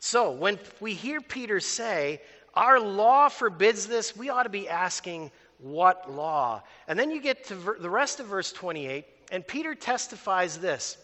So 0.00 0.32
when 0.32 0.58
we 0.80 0.94
hear 0.94 1.20
Peter 1.20 1.60
say, 1.60 2.20
our 2.54 2.80
law 2.80 3.28
forbids 3.28 3.86
this, 3.86 4.16
we 4.16 4.30
ought 4.30 4.44
to 4.44 4.48
be 4.48 4.68
asking, 4.68 5.30
what 5.58 6.10
law? 6.10 6.62
And 6.88 6.98
then 6.98 7.10
you 7.10 7.20
get 7.20 7.46
to 7.46 7.54
ver- 7.54 7.78
the 7.78 7.90
rest 7.90 8.20
of 8.20 8.26
verse 8.26 8.52
28, 8.52 9.04
and 9.32 9.46
Peter 9.46 9.74
testifies 9.74 10.58
this 10.58 10.98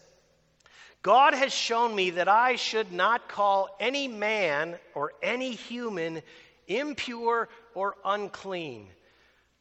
God 1.03 1.35
has 1.35 1.53
shown 1.53 1.95
me 1.95 2.11
that 2.11 2.29
I 2.29 2.57
should 2.57 2.93
not 2.93 3.29
call 3.29 3.77
any 3.81 4.07
man 4.07 4.77
or 4.95 5.13
any 5.23 5.53
human 5.53 6.23
impure 6.69 7.49
or 7.75 7.97
unclean. 8.05 8.87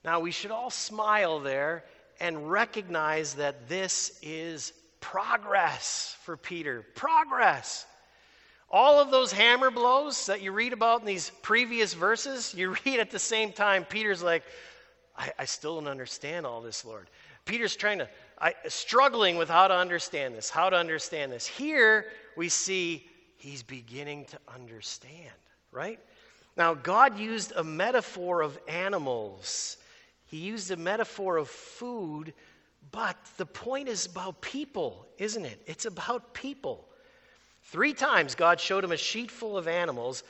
Now, 0.04 0.19
we 0.19 0.32
should 0.32 0.51
all 0.51 0.69
smile 0.69 1.39
there 1.39 1.84
and 2.19 2.51
recognize 2.51 3.36
that 3.36 3.67
this 3.67 4.19
is 4.21 4.73
progress 4.99 6.15
for 6.23 6.38
Peter. 6.38 6.86
Progress. 6.95 7.86
All 8.69 8.99
of 8.99 9.12
those 9.12 9.32
hammer 9.32 9.71
blows 9.71 10.27
that 10.27 10.41
you 10.41 10.51
read 10.51 10.73
about 10.73 11.01
in 11.01 11.08
these 11.08 11.32
previous 11.41 11.93
verses, 11.93 12.54
you 12.54 12.75
read 12.86 12.99
at 12.99 13.12
the 13.12 13.19
same 13.19 13.51
time, 13.51 13.84
Peter's 13.84 14.23
like, 14.23 14.43
I, 15.17 15.32
I 15.39 15.45
still 15.45 15.76
don't 15.76 15.88
understand 15.88 16.45
all 16.45 16.62
this, 16.62 16.86
Lord. 16.86 17.10
Peter's 17.45 17.76
trying 17.76 18.00
to, 18.00 18.10
I, 18.39 18.54
struggling 18.67 19.38
with 19.38 19.50
how 19.50 19.67
to 19.67 19.74
understand 19.76 20.36
this, 20.36 20.50
how 20.50 20.69
to 20.69 20.76
understand 20.76 21.32
this. 21.32 21.47
Here 21.47 22.06
we 22.36 22.50
see 22.50 23.06
he's 23.38 23.63
beginning 23.63 24.26
to 24.26 24.39
understand, 24.54 25.34
right? 25.71 26.00
Now, 26.58 26.74
God 26.74 27.17
used 27.17 27.54
a 27.56 27.63
metaphor 27.63 28.41
of 28.41 28.60
animals, 28.67 29.78
He 30.26 30.38
used 30.38 30.71
a 30.71 30.78
metaphor 30.78 31.38
of 31.38 31.50
food, 31.50 32.34
but 32.91 33.17
the 33.38 33.45
point 33.45 33.88
is 33.88 34.06
about 34.06 34.41
people, 34.41 35.06
isn't 35.17 35.45
it? 35.45 35.62
It's 35.65 35.86
about 35.86 36.34
people. 36.34 36.88
Three 37.63 37.93
times 37.93 38.36
God 38.36 38.60
showed 38.60 38.84
him 38.84 38.91
a 38.91 38.97
sheet 38.97 39.32
full 39.32 39.58
of 39.58 39.67
animals, 39.67 40.24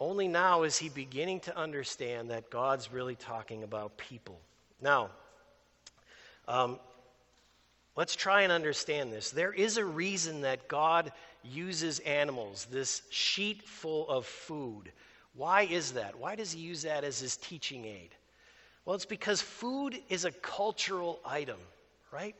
only 0.00 0.26
now 0.28 0.62
is 0.62 0.78
he 0.78 0.88
beginning 0.88 1.40
to 1.40 1.56
understand 1.56 2.30
that 2.30 2.50
God's 2.50 2.90
really 2.90 3.14
talking 3.14 3.62
about 3.62 3.98
people. 3.98 4.40
Now, 4.80 5.10
um, 6.48 6.80
let's 7.96 8.16
try 8.16 8.42
and 8.42 8.50
understand 8.50 9.12
this. 9.12 9.30
There 9.30 9.52
is 9.52 9.76
a 9.76 9.84
reason 9.84 10.40
that 10.40 10.68
God 10.68 11.12
uses 11.44 11.98
animals, 12.00 12.66
this 12.70 13.02
sheet 13.10 13.62
full 13.62 14.08
of 14.08 14.24
food. 14.24 14.90
Why 15.34 15.62
is 15.62 15.92
that? 15.92 16.18
Why 16.18 16.34
does 16.34 16.52
he 16.52 16.60
use 16.60 16.82
that 16.82 17.04
as 17.04 17.20
his 17.20 17.36
teaching 17.36 17.84
aid? 17.84 18.10
Well, 18.84 18.96
it's 18.96 19.04
because 19.04 19.42
food 19.42 20.00
is 20.08 20.24
a 20.24 20.32
cultural 20.32 21.20
item, 21.24 21.58
right? 22.10 22.34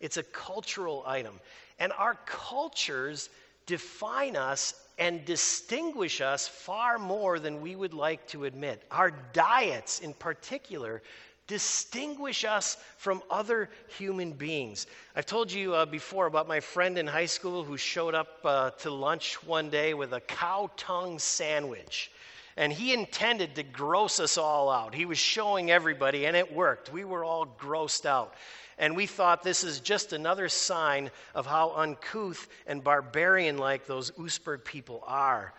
It's 0.00 0.16
a 0.16 0.22
cultural 0.22 1.04
item. 1.06 1.38
And 1.78 1.92
our 1.92 2.14
cultures 2.26 3.28
define 3.66 4.36
us 4.36 4.74
and 4.98 5.24
distinguish 5.24 6.20
us 6.20 6.48
far 6.48 6.98
more 6.98 7.38
than 7.38 7.60
we 7.60 7.76
would 7.76 7.92
like 7.92 8.26
to 8.28 8.44
admit. 8.44 8.82
Our 8.90 9.10
diets, 9.32 10.00
in 10.00 10.14
particular, 10.14 11.02
distinguish 11.46 12.44
us 12.44 12.76
from 12.96 13.22
other 13.30 13.68
human 13.98 14.32
beings. 14.32 14.86
I've 15.14 15.26
told 15.26 15.52
you 15.52 15.74
uh, 15.74 15.86
before 15.86 16.26
about 16.26 16.48
my 16.48 16.60
friend 16.60 16.98
in 16.98 17.06
high 17.06 17.26
school 17.26 17.62
who 17.62 17.76
showed 17.76 18.14
up 18.14 18.38
uh, 18.44 18.70
to 18.70 18.90
lunch 18.90 19.42
one 19.44 19.70
day 19.70 19.94
with 19.94 20.12
a 20.12 20.20
cow 20.20 20.70
tongue 20.76 21.18
sandwich. 21.18 22.10
And 22.56 22.72
he 22.72 22.94
intended 22.94 23.54
to 23.56 23.62
gross 23.62 24.18
us 24.18 24.38
all 24.38 24.70
out. 24.70 24.94
He 24.94 25.04
was 25.04 25.18
showing 25.18 25.70
everybody, 25.70 26.24
and 26.24 26.34
it 26.34 26.54
worked. 26.54 26.90
We 26.90 27.04
were 27.04 27.22
all 27.22 27.46
grossed 27.46 28.06
out. 28.06 28.34
And 28.78 28.94
we 28.94 29.06
thought 29.06 29.42
this 29.42 29.64
is 29.64 29.80
just 29.80 30.12
another 30.12 30.48
sign 30.48 31.10
of 31.34 31.46
how 31.46 31.72
uncouth 31.76 32.46
and 32.66 32.84
barbarian 32.84 33.56
like 33.56 33.86
those 33.86 34.10
Oostburg 34.12 34.64
people 34.64 35.02
are. 35.06 35.54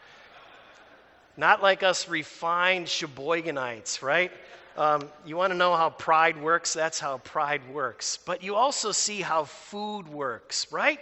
Not 1.35 1.61
like 1.61 1.83
us 1.83 2.07
refined 2.07 2.87
Sheboyganites, 2.87 4.01
right? 4.01 4.31
Um, 4.75 5.09
you 5.25 5.35
want 5.35 5.51
to 5.51 5.57
know 5.57 5.75
how 5.75 5.89
pride 5.89 6.39
works? 6.39 6.73
That's 6.73 6.99
how 6.99 7.17
pride 7.17 7.61
works. 7.73 8.19
But 8.23 8.43
you 8.43 8.55
also 8.55 8.91
see 8.91 9.21
how 9.21 9.45
food 9.45 10.07
works, 10.07 10.71
right? 10.71 10.99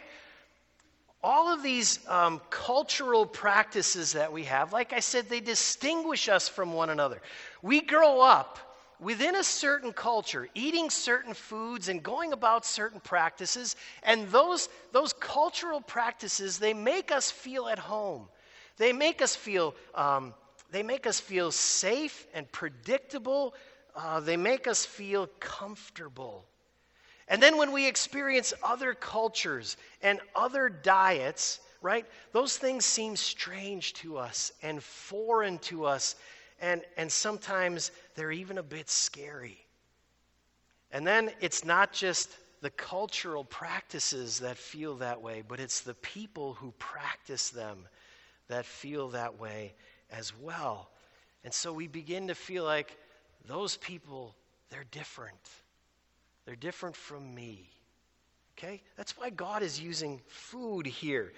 All 1.22 1.54
of 1.54 1.64
these 1.64 2.00
um, 2.08 2.40
cultural 2.50 3.26
practices 3.26 4.14
that 4.14 4.32
we 4.32 4.44
have, 4.44 4.72
like 4.72 4.94
I 4.94 5.02
said, 5.02 5.28
they 5.28 5.42
distinguish 5.42 6.30
us 6.30 6.48
from 6.48 6.72
one 6.72 6.90
another. 6.90 7.22
We 7.62 7.82
grow 7.82 8.22
up 8.22 8.60
within 9.00 9.36
a 9.36 9.44
certain 9.44 9.94
culture, 9.94 10.48
eating 10.54 10.90
certain 10.90 11.34
foods 11.34 11.90
and 11.90 12.02
going 12.02 12.34
about 12.34 12.66
certain 12.66 13.00
practices, 13.00 13.76
and 14.04 14.28
those, 14.30 14.70
those 14.92 15.14
cultural 15.14 15.82
practices, 15.82 16.60
they 16.60 16.74
make 16.74 17.12
us 17.12 17.32
feel 17.32 17.68
at 17.68 17.80
home. 17.80 18.28
They 18.78 18.94
make 18.94 19.22
us 19.22 19.36
feel, 19.36 19.76
um, 19.94 20.34
they 20.72 20.84
make 20.84 21.08
us 21.08 21.20
feel 21.20 21.52
safe 21.52 22.28
and 22.34 22.52
predictable. 22.52 23.54
Uh, 23.96 24.20
they 24.20 24.38
make 24.38 24.68
us 24.68 24.86
feel 24.86 25.28
comfortable. 25.40 26.46
And 27.28 27.42
then 27.42 27.58
when 27.58 27.72
we 27.72 27.88
experience 27.88 28.54
other 28.64 28.94
cultures 28.94 29.78
and 30.02 30.20
other 30.36 30.70
diets, 30.70 31.60
right, 31.82 32.06
those 32.34 32.58
things 32.58 32.86
seem 32.86 33.16
strange 33.16 33.94
to 33.96 34.18
us 34.18 34.52
and 34.62 34.84
foreign 34.84 35.58
to 35.60 35.86
us 35.86 36.16
and, 36.66 36.82
and 36.98 37.12
sometimes 37.12 37.92
they're 38.16 38.32
even 38.32 38.58
a 38.58 38.64
bit 38.64 38.90
scary. 38.90 39.60
And 40.92 41.06
then 41.06 41.30
it's 41.40 41.64
not 41.64 41.94
just 41.94 42.36
the 42.62 42.72
cultural 42.72 43.44
practices 43.44 44.40
that 44.40 44.58
feel 44.58 44.96
that 44.96 45.22
way, 45.22 45.44
but 45.48 45.60
it's 45.60 45.82
the 45.82 45.94
people 45.94 46.56
who 46.56 46.74
practice 46.80 47.52
them 47.52 47.88
that 48.48 48.66
feel 48.66 49.10
that 49.10 49.40
way 49.40 49.76
as 50.10 50.34
well. 50.42 50.90
And 51.44 51.54
so 51.54 51.72
we 51.72 51.86
begin 51.86 52.28
to 52.30 52.36
feel 52.36 52.64
like 52.64 52.98
those 53.46 53.78
people, 53.78 54.36
they're 54.72 54.88
different. 54.90 55.52
They're 56.46 56.56
different 56.56 56.96
from 56.96 57.36
me. 57.36 57.70
Okay? 58.58 58.82
That's 58.98 59.16
why 59.20 59.30
God 59.30 59.62
is 59.62 59.80
using 59.80 60.20
food 60.30 60.88
here. 60.88 61.32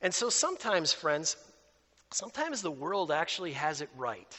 And 0.00 0.14
so 0.14 0.30
sometimes, 0.30 0.94
friends, 0.94 1.36
sometimes 2.10 2.62
the 2.62 2.70
world 2.70 3.10
actually 3.10 3.52
has 3.52 3.80
it 3.80 3.90
right. 3.96 4.36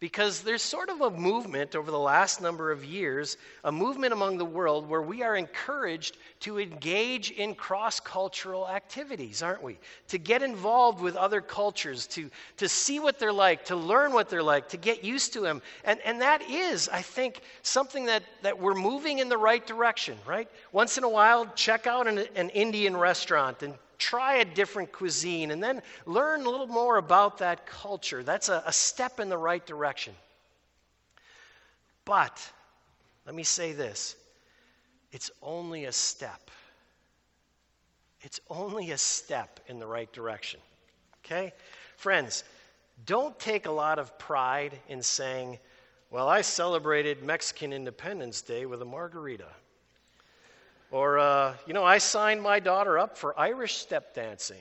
Because 0.00 0.40
there's 0.40 0.62
sort 0.62 0.88
of 0.88 1.02
a 1.02 1.10
movement 1.10 1.76
over 1.76 1.90
the 1.90 1.98
last 1.98 2.40
number 2.40 2.72
of 2.72 2.82
years, 2.82 3.36
a 3.64 3.70
movement 3.70 4.14
among 4.14 4.38
the 4.38 4.46
world 4.46 4.88
where 4.88 5.02
we 5.02 5.22
are 5.22 5.36
encouraged 5.36 6.16
to 6.40 6.58
engage 6.58 7.32
in 7.32 7.54
cross 7.54 8.00
cultural 8.00 8.66
activities, 8.66 9.42
aren't 9.42 9.62
we? 9.62 9.78
To 10.08 10.16
get 10.16 10.42
involved 10.42 11.02
with 11.02 11.16
other 11.16 11.42
cultures, 11.42 12.06
to, 12.08 12.30
to 12.56 12.66
see 12.66 12.98
what 12.98 13.18
they're 13.18 13.30
like, 13.30 13.66
to 13.66 13.76
learn 13.76 14.14
what 14.14 14.30
they're 14.30 14.42
like, 14.42 14.70
to 14.70 14.78
get 14.78 15.04
used 15.04 15.34
to 15.34 15.40
them. 15.40 15.60
And, 15.84 16.00
and 16.06 16.22
that 16.22 16.48
is, 16.48 16.88
I 16.88 17.02
think, 17.02 17.42
something 17.60 18.06
that, 18.06 18.22
that 18.40 18.58
we're 18.58 18.72
moving 18.72 19.18
in 19.18 19.28
the 19.28 19.36
right 19.36 19.66
direction, 19.66 20.16
right? 20.26 20.48
Once 20.72 20.96
in 20.96 21.04
a 21.04 21.10
while, 21.10 21.44
check 21.54 21.86
out 21.86 22.06
an, 22.06 22.24
an 22.36 22.48
Indian 22.48 22.96
restaurant 22.96 23.62
and 23.62 23.74
try 24.00 24.36
a 24.36 24.44
different 24.44 24.90
cuisine 24.90 25.52
and 25.52 25.62
then 25.62 25.82
learn 26.06 26.44
a 26.44 26.50
little 26.50 26.66
more 26.66 26.96
about 26.96 27.38
that 27.38 27.66
culture. 27.66 28.22
That's 28.24 28.48
a, 28.48 28.62
a 28.66 28.72
step 28.72 29.20
in 29.20 29.28
the 29.28 29.38
right 29.38 29.64
direction. 29.64 30.14
But 32.04 32.44
let 33.26 33.34
me 33.34 33.44
say 33.44 33.72
this 33.72 34.16
it's 35.12 35.30
only 35.42 35.84
a 35.84 35.92
step. 35.92 36.50
It's 38.22 38.40
only 38.50 38.90
a 38.90 38.98
step 38.98 39.60
in 39.66 39.78
the 39.78 39.86
right 39.86 40.12
direction. 40.12 40.60
Okay? 41.24 41.52
Friends, 41.96 42.44
don't 43.06 43.38
take 43.38 43.66
a 43.66 43.70
lot 43.70 43.98
of 43.98 44.18
pride 44.18 44.78
in 44.88 45.02
saying, 45.02 45.58
well, 46.10 46.28
I 46.28 46.42
celebrated 46.42 47.22
Mexican 47.22 47.72
Independence 47.72 48.42
Day 48.42 48.66
with 48.66 48.82
a 48.82 48.84
margarita. 48.84 49.46
Or, 50.90 51.18
uh, 51.18 51.54
you 51.66 51.72
know, 51.72 51.84
I 51.84 51.98
signed 51.98 52.42
my 52.42 52.58
daughter 52.58 52.98
up 52.98 53.16
for 53.16 53.38
Irish 53.38 53.76
step 53.76 54.14
dancing. 54.14 54.56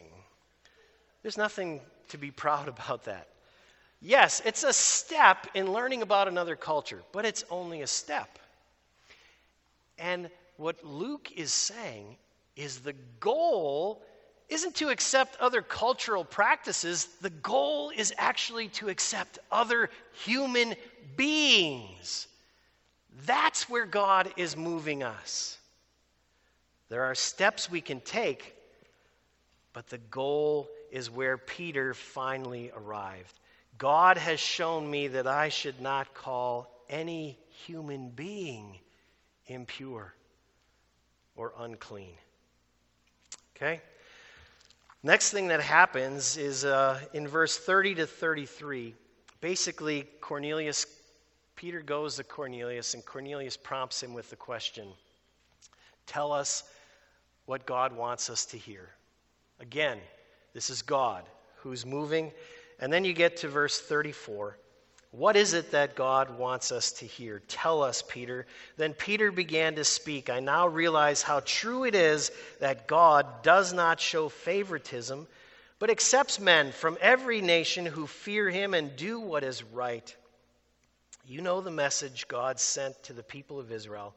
There's 1.23 1.37
nothing 1.37 1.81
to 2.09 2.17
be 2.17 2.31
proud 2.31 2.67
about 2.75 3.05
that. 3.05 3.27
Yes, 4.01 4.41
it's 4.45 4.63
a 4.63 4.71
step 4.71 5.47
in 5.53 5.73
learning 5.73 6.01
about 6.01 6.27
another 6.27 6.55
culture, 6.55 7.01
but 7.11 7.25
it's 7.25 7.43
only 7.49 7.81
a 7.81 7.87
step. 7.87 8.39
And 9.97 10.29
what 10.55 10.83
Luke 10.85 11.31
is 11.35 11.51
saying 11.51 12.15
is 12.55 12.79
the 12.79 12.95
goal 13.19 14.01
isn't 14.47 14.75
to 14.75 14.89
accept 14.89 15.39
other 15.39 15.61
cultural 15.61 16.25
practices, 16.25 17.05
the 17.21 17.29
goal 17.29 17.91
is 17.95 18.13
actually 18.17 18.69
to 18.69 18.89
accept 18.89 19.37
other 19.51 19.89
human 20.25 20.75
beings. 21.15 22.27
That's 23.25 23.69
where 23.69 23.85
God 23.85 24.33
is 24.37 24.57
moving 24.57 25.03
us. 25.03 25.59
There 26.89 27.04
are 27.04 27.15
steps 27.15 27.69
we 27.69 27.82
can 27.82 28.02
take, 28.02 28.56
but 29.73 29.88
the 29.88 29.99
goal 29.99 30.67
is 30.91 31.10
where 31.10 31.38
Peter 31.38 31.93
finally 31.93 32.71
arrived. 32.75 33.39
God 33.78 34.17
has 34.17 34.39
shown 34.39 34.89
me 34.89 35.08
that 35.10 35.28
I 35.28 35.49
should 35.49 35.80
not 35.80 36.13
call 36.13 36.84
any 36.89 37.38
human 37.49 38.10
being 38.10 38.80
impure 39.47 40.13
or 41.36 41.54
unclean. 41.60 42.15
Okay? 43.56 43.82
Next 45.04 45.32
thing 45.32 45.47
that 45.49 45.62
happens 45.62 46.38
is 46.38 46.65
uh, 46.65 46.99
in 47.13 47.28
verse 47.28 47.58
30 47.58 47.95
to 47.95 48.08
33. 48.08 48.95
Basically, 49.39 50.08
Cornelius, 50.19 50.86
Peter 51.56 51.82
goes 51.82 52.17
to 52.17 52.23
Cornelius, 52.23 52.95
and 52.95 53.06
Cornelius 53.06 53.56
prompts 53.56 54.02
him 54.04 54.13
with 54.13 54.30
the 54.30 54.36
question 54.36 54.88
Tell 56.06 56.32
us 56.32 56.63
what 57.49 57.65
God 57.65 57.97
wants 57.97 58.29
us 58.29 58.45
to 58.45 58.59
hear. 58.59 58.88
Again, 59.59 59.97
this 60.53 60.69
is 60.69 60.83
God 60.83 61.23
who's 61.63 61.83
moving. 61.83 62.31
And 62.79 62.93
then 62.93 63.03
you 63.03 63.12
get 63.12 63.38
to 63.38 63.47
verse 63.47 63.81
34. 63.81 64.55
What 65.09 65.35
is 65.35 65.55
it 65.55 65.71
that 65.71 65.95
God 65.95 66.38
wants 66.38 66.71
us 66.71 66.91
to 66.91 67.05
hear? 67.05 67.41
Tell 67.47 67.81
us, 67.81 68.03
Peter. 68.07 68.45
Then 68.77 68.93
Peter 68.93 69.31
began 69.31 69.73
to 69.77 69.83
speak. 69.83 70.29
I 70.29 70.41
now 70.41 70.67
realize 70.67 71.23
how 71.23 71.41
true 71.43 71.85
it 71.85 71.95
is 71.95 72.31
that 72.59 72.88
God 72.88 73.25
does 73.41 73.73
not 73.73 73.99
show 73.99 74.29
favoritism, 74.29 75.25
but 75.79 75.89
accepts 75.89 76.39
men 76.39 76.71
from 76.71 76.99
every 77.01 77.41
nation 77.41 77.83
who 77.83 78.05
fear 78.05 78.51
him 78.51 78.75
and 78.75 78.95
do 78.95 79.19
what 79.19 79.43
is 79.43 79.63
right. 79.63 80.15
You 81.25 81.41
know 81.41 81.62
the 81.62 81.71
message 81.71 82.27
God 82.27 82.59
sent 82.59 83.01
to 83.05 83.13
the 83.13 83.23
people 83.23 83.59
of 83.59 83.71
Israel, 83.71 84.13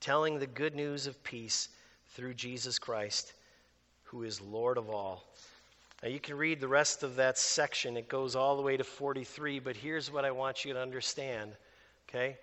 telling 0.00 0.40
the 0.40 0.48
good 0.48 0.74
news 0.74 1.06
of 1.06 1.22
peace 1.22 1.68
through 2.14 2.34
Jesus 2.34 2.78
Christ, 2.78 3.32
who 4.04 4.22
is 4.22 4.40
Lord 4.40 4.78
of 4.78 4.90
all. 4.90 5.24
Now, 6.02 6.08
you 6.08 6.20
can 6.20 6.36
read 6.36 6.60
the 6.60 6.68
rest 6.68 7.02
of 7.02 7.16
that 7.16 7.38
section. 7.38 7.96
It 7.96 8.08
goes 8.08 8.36
all 8.36 8.56
the 8.56 8.62
way 8.62 8.76
to 8.76 8.84
43, 8.84 9.58
but 9.58 9.76
here's 9.76 10.10
what 10.10 10.24
I 10.24 10.30
want 10.30 10.64
you 10.64 10.72
to 10.74 10.80
understand, 10.80 11.52
okay? 12.08 12.36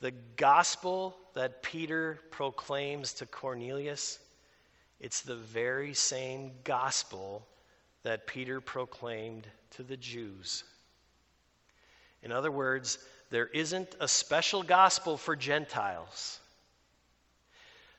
The 0.00 0.12
gospel 0.36 1.16
that 1.34 1.62
Peter 1.62 2.20
proclaims 2.30 3.12
to 3.14 3.26
Cornelius, 3.26 4.18
it's 5.00 5.22
the 5.22 5.36
very 5.36 5.94
same 5.94 6.52
gospel 6.64 7.46
that 8.04 8.26
Peter 8.26 8.60
proclaimed 8.60 9.46
to 9.72 9.82
the 9.82 9.96
Jews. 9.96 10.64
In 12.22 12.32
other 12.32 12.50
words, 12.50 12.98
there 13.30 13.46
isn't 13.46 13.96
a 14.00 14.08
special 14.08 14.62
gospel 14.62 15.16
for 15.16 15.36
Gentiles. 15.36 16.40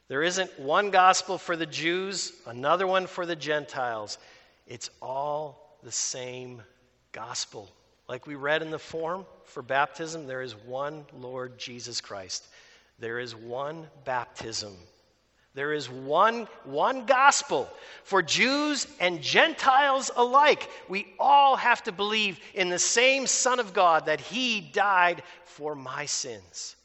There 0.10 0.24
isn't 0.24 0.60
one 0.60 0.90
gospel 0.90 1.38
for 1.38 1.56
the 1.56 1.68
Jews, 1.68 2.34
another 2.48 2.88
one 2.88 3.06
for 3.06 3.28
the 3.28 3.36
Gentiles. 3.36 4.18
It's 4.66 4.90
all 5.04 5.78
the 5.84 5.92
same 5.92 6.64
gospel. 7.12 7.70
Like 8.08 8.26
we 8.26 8.34
read 8.34 8.64
in 8.64 8.72
the 8.72 8.80
form 8.80 9.28
for 9.46 9.62
baptism, 9.62 10.26
there 10.26 10.42
is 10.42 10.56
one 10.56 11.06
Lord 11.14 11.60
Jesus 11.60 12.02
Christ. 12.02 12.44
There 12.98 13.20
is 13.20 13.36
one 13.36 13.86
baptism. 14.04 14.76
There 15.54 15.74
is 15.74 15.88
one, 15.90 16.48
one 16.64 17.06
gospel 17.06 17.70
for 18.04 18.24
Jews 18.24 18.88
and 19.00 19.22
Gentiles 19.22 20.10
alike. 20.16 20.68
We 20.90 21.08
all 21.20 21.56
have 21.56 21.84
to 21.84 21.92
believe 21.92 22.40
in 22.56 22.70
the 22.70 22.80
same 22.80 23.28
Son 23.28 23.60
of 23.60 23.74
God 23.74 24.08
that 24.08 24.22
He 24.22 24.60
died 24.60 25.22
for 25.46 25.76
my 25.76 26.08
sins. 26.08 26.76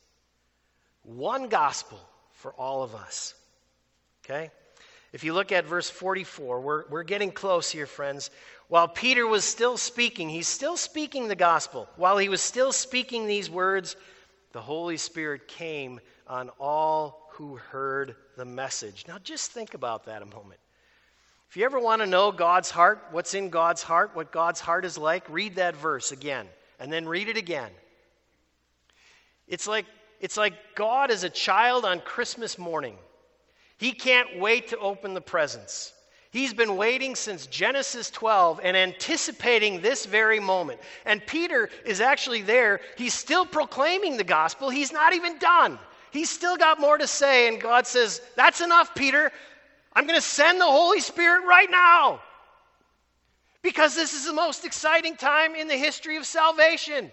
One 1.05 1.49
gospel 1.49 2.01
for 2.45 2.53
all 2.59 2.83
of 2.83 2.95
us. 2.95 3.33
Okay? 4.23 4.51
If 5.15 5.25
you 5.25 5.33
look 5.33 5.51
at 5.51 5.65
verse 5.65 5.89
44, 5.89 6.61
we're, 6.61 6.85
we're 6.91 7.03
getting 7.03 7.33
close 7.33 7.71
here, 7.71 7.87
friends. 7.87 8.31
While 8.69 8.87
Peter 8.87 9.27
was 9.27 9.47
still 9.47 9.79
speaking, 9.79 10.29
he's 10.29 10.47
still 10.47 10.77
speaking 10.77 11.29
the 11.29 11.37
gospel. 11.37 11.89
While 11.97 12.19
he 12.19 12.29
was 12.29 12.43
still 12.43 12.71
speaking 12.71 13.27
these 13.27 13.49
words, 13.49 13.97
the 14.53 14.61
Holy 14.61 14.99
Spirit 14.99 15.49
came 15.49 16.01
on 16.27 16.51
all 16.61 17.31
who 17.31 17.57
heard 17.57 18.15
the 18.37 18.45
message. 18.45 19.07
Now, 19.09 19.17
just 19.19 19.53
think 19.53 19.73
about 19.73 20.05
that 20.05 20.21
a 20.21 20.27
moment. 20.27 20.61
If 21.49 21.57
you 21.57 21.65
ever 21.65 21.81
want 21.81 22.03
to 22.03 22.07
know 22.07 22.31
God's 22.31 22.71
heart, 22.71 23.07
what's 23.11 23.33
in 23.33 23.49
God's 23.49 23.83
heart, 23.83 24.15
what 24.15 24.33
God's 24.33 24.61
heart 24.61 24.85
is 24.85 24.99
like, 24.99 25.27
read 25.31 25.55
that 25.55 25.77
verse 25.77 26.13
again 26.13 26.47
and 26.79 26.93
then 26.93 27.09
read 27.09 27.29
it 27.29 27.39
again. 27.39 27.71
It's 29.49 29.67
like, 29.67 29.87
it's 30.25 30.39
like 30.39 30.55
God 30.75 31.11
is 31.11 31.23
a 31.23 31.29
child 31.29 31.85
on 31.85 32.01
Christmas 32.01 32.57
morning. 32.57 32.97
He 33.77 33.93
can't 33.93 34.39
wait 34.39 34.69
to 34.69 34.79
open 34.79 35.13
the 35.13 35.21
presents. 35.21 35.93
He's 36.31 36.55
been 36.55 36.79
waiting 36.79 37.15
since 37.15 37.45
Genesis 37.45 38.09
12 38.09 38.59
and 38.63 38.75
anticipating 38.75 39.83
this 39.83 40.07
very 40.07 40.41
moment. 40.41 40.81
And 41.05 41.25
Peter 41.27 41.69
is 41.85 42.01
actually 42.01 42.41
there. 42.41 42.81
He's 42.97 43.13
still 43.13 43.45
proclaiming 43.45 44.17
the 44.17 44.25
gospel. 44.25 44.71
He's 44.71 44.93
not 44.93 45.13
even 45.13 45.37
done. 45.37 45.79
He's 46.11 46.31
still 46.31 46.57
got 46.57 46.81
more 46.81 46.97
to 46.97 47.07
say. 47.07 47.47
And 47.47 47.61
God 47.61 47.87
says, 47.87 48.23
That's 48.35 48.63
enough, 48.63 48.95
Peter. 48.95 49.31
I'm 49.93 50.07
going 50.07 50.19
to 50.19 50.27
send 50.27 50.59
the 50.59 50.65
Holy 50.65 51.01
Spirit 51.01 51.45
right 51.47 51.71
now. 51.71 52.23
Because 53.61 53.95
this 53.95 54.15
is 54.15 54.25
the 54.25 54.33
most 54.33 54.65
exciting 54.65 55.17
time 55.17 55.55
in 55.55 55.69
the 55.69 55.77
history 55.77 56.17
of 56.17 56.25
salvation. 56.25 57.13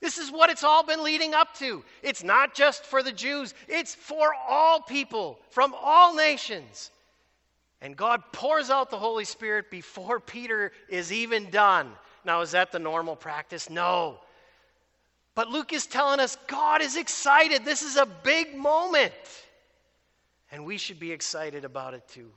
This 0.00 0.16
is 0.16 0.30
what 0.30 0.50
it's 0.50 0.64
all 0.64 0.82
been 0.82 1.04
leading 1.04 1.34
up 1.34 1.54
to. 1.58 1.84
It's 2.02 2.24
not 2.24 2.54
just 2.54 2.84
for 2.84 3.02
the 3.02 3.12
Jews, 3.12 3.54
it's 3.68 3.94
for 3.94 4.34
all 4.48 4.80
people 4.80 5.38
from 5.50 5.74
all 5.78 6.14
nations. 6.14 6.90
And 7.82 7.96
God 7.96 8.22
pours 8.32 8.70
out 8.70 8.90
the 8.90 8.98
Holy 8.98 9.24
Spirit 9.24 9.70
before 9.70 10.20
Peter 10.20 10.72
is 10.88 11.12
even 11.12 11.50
done. 11.50 11.90
Now, 12.24 12.42
is 12.42 12.50
that 12.50 12.72
the 12.72 12.78
normal 12.78 13.16
practice? 13.16 13.70
No. 13.70 14.18
But 15.34 15.48
Luke 15.48 15.72
is 15.72 15.86
telling 15.86 16.20
us 16.20 16.36
God 16.46 16.82
is 16.82 16.96
excited. 16.96 17.64
This 17.64 17.82
is 17.82 17.96
a 17.96 18.06
big 18.06 18.54
moment. 18.54 19.12
And 20.52 20.64
we 20.64 20.78
should 20.78 20.98
be 20.98 21.12
excited 21.12 21.64
about 21.64 21.94
it 21.94 22.06
too. 22.08 22.30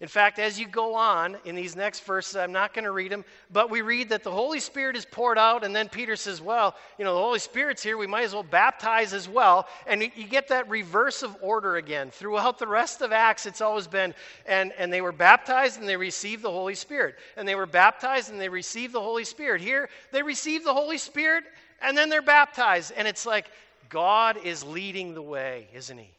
In 0.00 0.08
fact, 0.08 0.40
as 0.40 0.58
you 0.58 0.66
go 0.66 0.96
on 0.96 1.36
in 1.44 1.54
these 1.54 1.76
next 1.76 2.00
verses, 2.04 2.34
I'm 2.34 2.50
not 2.50 2.74
going 2.74 2.84
to 2.84 2.90
read 2.90 3.12
them, 3.12 3.24
but 3.52 3.70
we 3.70 3.80
read 3.80 4.08
that 4.08 4.24
the 4.24 4.30
Holy 4.30 4.58
Spirit 4.58 4.96
is 4.96 5.04
poured 5.04 5.38
out, 5.38 5.62
and 5.62 5.74
then 5.74 5.88
Peter 5.88 6.16
says, 6.16 6.42
Well, 6.42 6.74
you 6.98 7.04
know, 7.04 7.14
the 7.14 7.20
Holy 7.20 7.38
Spirit's 7.38 7.82
here, 7.82 7.96
we 7.96 8.08
might 8.08 8.24
as 8.24 8.34
well 8.34 8.42
baptize 8.42 9.12
as 9.12 9.28
well. 9.28 9.68
And 9.86 10.02
you 10.02 10.26
get 10.28 10.48
that 10.48 10.68
reverse 10.68 11.22
of 11.22 11.36
order 11.40 11.76
again. 11.76 12.10
Throughout 12.10 12.58
the 12.58 12.66
rest 12.66 13.02
of 13.02 13.12
Acts, 13.12 13.46
it's 13.46 13.60
always 13.60 13.86
been, 13.86 14.14
and, 14.46 14.72
and 14.78 14.92
they 14.92 15.00
were 15.00 15.12
baptized 15.12 15.78
and 15.78 15.88
they 15.88 15.96
received 15.96 16.42
the 16.42 16.50
Holy 16.50 16.74
Spirit. 16.74 17.14
And 17.36 17.46
they 17.46 17.54
were 17.54 17.66
baptized 17.66 18.30
and 18.30 18.40
they 18.40 18.48
received 18.48 18.92
the 18.92 19.00
Holy 19.00 19.24
Spirit. 19.24 19.60
Here, 19.60 19.88
they 20.10 20.22
receive 20.22 20.64
the 20.64 20.74
Holy 20.74 20.98
Spirit 20.98 21.44
and 21.80 21.96
then 21.96 22.08
they're 22.08 22.22
baptized. 22.22 22.92
And 22.96 23.06
it's 23.06 23.26
like 23.26 23.46
God 23.88 24.38
is 24.44 24.64
leading 24.64 25.14
the 25.14 25.22
way, 25.22 25.68
isn't 25.72 25.98
He? 25.98 26.10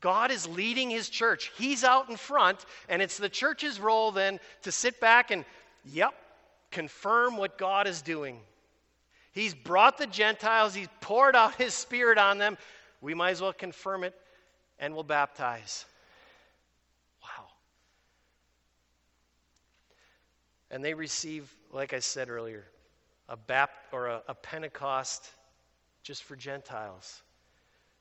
God 0.00 0.30
is 0.30 0.46
leading 0.46 0.90
his 0.90 1.08
church. 1.08 1.50
He's 1.56 1.82
out 1.82 2.10
in 2.10 2.16
front, 2.16 2.64
and 2.88 3.00
it's 3.00 3.16
the 3.16 3.28
church's 3.28 3.80
role 3.80 4.12
then 4.12 4.40
to 4.62 4.72
sit 4.72 5.00
back 5.00 5.30
and, 5.30 5.44
yep, 5.84 6.14
confirm 6.70 7.36
what 7.36 7.58
God 7.58 7.86
is 7.86 8.02
doing. 8.02 8.38
He's 9.32 9.54
brought 9.54 9.98
the 9.98 10.06
Gentiles, 10.06 10.74
he's 10.74 10.88
poured 11.00 11.36
out 11.36 11.54
his 11.56 11.74
spirit 11.74 12.18
on 12.18 12.38
them. 12.38 12.56
We 13.00 13.14
might 13.14 13.30
as 13.30 13.42
well 13.42 13.52
confirm 13.52 14.04
it 14.04 14.14
and 14.78 14.94
we'll 14.94 15.04
baptize. 15.04 15.84
Wow. 17.22 17.46
And 20.70 20.84
they 20.84 20.94
receive, 20.94 21.52
like 21.72 21.92
I 21.92 21.98
said 21.98 22.28
earlier, 22.28 22.64
a 23.28 23.36
bapt 23.36 23.92
or 23.92 24.06
a, 24.06 24.22
a 24.28 24.34
Pentecost 24.34 25.30
just 26.02 26.24
for 26.24 26.36
Gentiles. 26.36 27.22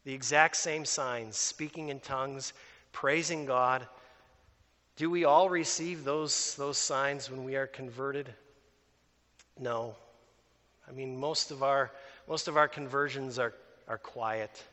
The 0.06 0.14
exact 0.14 0.56
same 0.56 0.86
signs, 0.86 1.36
speaking 1.36 1.89
in 1.89 1.99
tongues, 1.99 2.53
praising 2.91 3.45
God. 3.45 3.86
Do 4.95 5.10
we 5.10 5.26
all 5.26 5.49
receive 5.49 6.03
those, 6.03 6.56
those 6.56 6.78
signs 6.78 7.30
when 7.30 7.43
we 7.43 7.56
are 7.56 7.68
converted? 7.68 8.34
No. 9.60 9.95
I 10.88 10.91
mean, 10.91 11.18
most 11.18 11.51
of 11.51 11.64
our, 11.64 11.91
most 12.30 12.47
of 12.47 12.56
our 12.56 12.68
conversions 12.68 13.39
are, 13.39 13.53
are 13.88 13.97
quiet. 13.97 14.64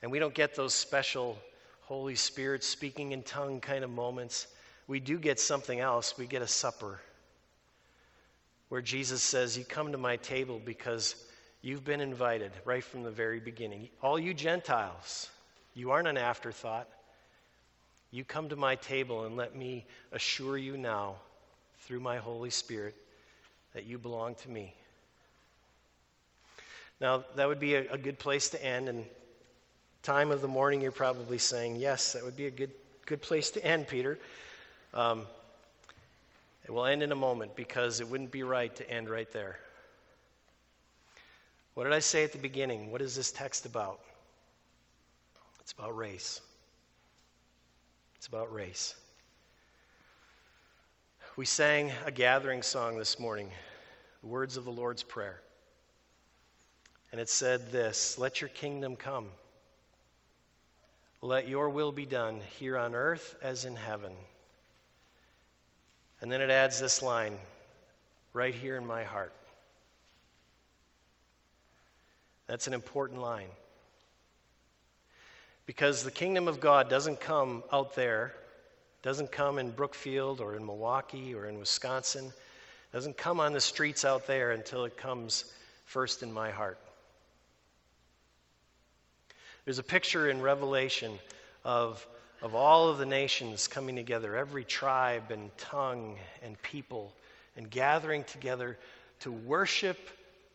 And 0.00 0.10
we 0.10 0.20
don't 0.20 0.34
get 0.34 0.54
those 0.54 0.72
special 0.72 1.36
Holy 1.82 2.14
Spirit 2.14 2.62
speaking 2.62 3.12
in 3.12 3.22
tongue 3.22 3.60
kind 3.60 3.82
of 3.82 3.90
moments. 3.90 4.46
We 4.86 5.00
do 5.00 5.18
get 5.18 5.40
something 5.40 5.80
else. 5.80 6.16
We 6.16 6.26
get 6.26 6.42
a 6.42 6.46
supper 6.46 7.00
where 8.68 8.80
Jesus 8.80 9.22
says, 9.22 9.58
You 9.58 9.64
come 9.64 9.92
to 9.92 9.98
my 9.98 10.16
table 10.16 10.60
because 10.64 11.16
you've 11.66 11.84
been 11.84 12.00
invited 12.00 12.52
right 12.64 12.84
from 12.84 13.02
the 13.02 13.10
very 13.10 13.40
beginning. 13.40 13.88
All 14.00 14.20
you 14.20 14.32
Gentiles, 14.32 15.28
you 15.74 15.90
aren't 15.90 16.06
an 16.06 16.16
afterthought. 16.16 16.88
You 18.12 18.22
come 18.22 18.50
to 18.50 18.56
my 18.56 18.76
table 18.76 19.24
and 19.24 19.36
let 19.36 19.56
me 19.56 19.84
assure 20.12 20.56
you 20.56 20.76
now, 20.76 21.16
through 21.80 21.98
my 21.98 22.18
Holy 22.18 22.50
Spirit, 22.50 22.94
that 23.74 23.84
you 23.84 23.98
belong 23.98 24.36
to 24.36 24.48
me. 24.48 24.74
Now, 27.00 27.24
that 27.34 27.48
would 27.48 27.58
be 27.58 27.74
a, 27.74 27.94
a 27.94 27.98
good 27.98 28.20
place 28.20 28.48
to 28.50 28.64
end. 28.64 28.88
And 28.88 29.04
time 30.04 30.30
of 30.30 30.42
the 30.42 30.48
morning, 30.48 30.80
you're 30.80 30.92
probably 30.92 31.38
saying, 31.38 31.76
Yes, 31.76 32.12
that 32.12 32.24
would 32.24 32.36
be 32.36 32.46
a 32.46 32.50
good, 32.52 32.70
good 33.06 33.22
place 33.22 33.50
to 33.50 33.64
end, 33.64 33.88
Peter. 33.88 34.20
Um, 34.94 35.26
it 36.64 36.70
will 36.70 36.86
end 36.86 37.02
in 37.02 37.10
a 37.10 37.16
moment 37.16 37.56
because 37.56 37.98
it 37.98 38.08
wouldn't 38.08 38.30
be 38.30 38.44
right 38.44 38.74
to 38.76 38.88
end 38.88 39.10
right 39.10 39.30
there. 39.32 39.58
What 41.76 41.84
did 41.84 41.92
I 41.92 41.98
say 41.98 42.24
at 42.24 42.32
the 42.32 42.38
beginning? 42.38 42.90
What 42.90 43.02
is 43.02 43.14
this 43.14 43.30
text 43.30 43.66
about? 43.66 44.00
It's 45.60 45.72
about 45.72 45.94
race. 45.94 46.40
It's 48.16 48.26
about 48.26 48.50
race. 48.50 48.94
We 51.36 51.44
sang 51.44 51.92
a 52.06 52.10
gathering 52.10 52.62
song 52.62 52.96
this 52.96 53.18
morning, 53.18 53.50
the 54.22 54.26
words 54.26 54.56
of 54.56 54.64
the 54.64 54.72
Lord's 54.72 55.02
Prayer. 55.02 55.42
And 57.12 57.20
it 57.20 57.28
said 57.28 57.70
this 57.70 58.16
Let 58.16 58.40
your 58.40 58.48
kingdom 58.48 58.96
come. 58.96 59.26
Let 61.20 61.46
your 61.46 61.68
will 61.68 61.92
be 61.92 62.06
done 62.06 62.40
here 62.58 62.78
on 62.78 62.94
earth 62.94 63.36
as 63.42 63.66
in 63.66 63.76
heaven. 63.76 64.12
And 66.22 66.32
then 66.32 66.40
it 66.40 66.48
adds 66.48 66.80
this 66.80 67.02
line 67.02 67.36
right 68.32 68.54
here 68.54 68.78
in 68.78 68.86
my 68.86 69.04
heart. 69.04 69.34
That's 72.46 72.66
an 72.66 72.74
important 72.74 73.20
line. 73.20 73.48
Because 75.66 76.04
the 76.04 76.10
kingdom 76.10 76.46
of 76.46 76.60
God 76.60 76.88
doesn't 76.88 77.20
come 77.20 77.64
out 77.72 77.96
there, 77.96 78.32
doesn't 79.02 79.32
come 79.32 79.58
in 79.58 79.70
Brookfield 79.70 80.40
or 80.40 80.54
in 80.54 80.64
Milwaukee 80.64 81.34
or 81.34 81.46
in 81.46 81.58
Wisconsin, 81.58 82.32
doesn't 82.92 83.16
come 83.16 83.40
on 83.40 83.52
the 83.52 83.60
streets 83.60 84.04
out 84.04 84.26
there 84.26 84.52
until 84.52 84.84
it 84.84 84.96
comes 84.96 85.52
first 85.84 86.22
in 86.22 86.32
my 86.32 86.50
heart. 86.50 86.78
There's 89.64 89.80
a 89.80 89.84
picture 89.84 90.30
in 90.30 90.40
Revelation 90.40 91.18
of, 91.64 92.06
of 92.40 92.54
all 92.54 92.88
of 92.88 92.98
the 92.98 93.06
nations 93.06 93.66
coming 93.66 93.96
together, 93.96 94.36
every 94.36 94.64
tribe 94.64 95.32
and 95.32 95.56
tongue 95.58 96.16
and 96.44 96.60
people, 96.62 97.12
and 97.56 97.68
gathering 97.68 98.22
together 98.22 98.78
to 99.20 99.32
worship 99.32 99.98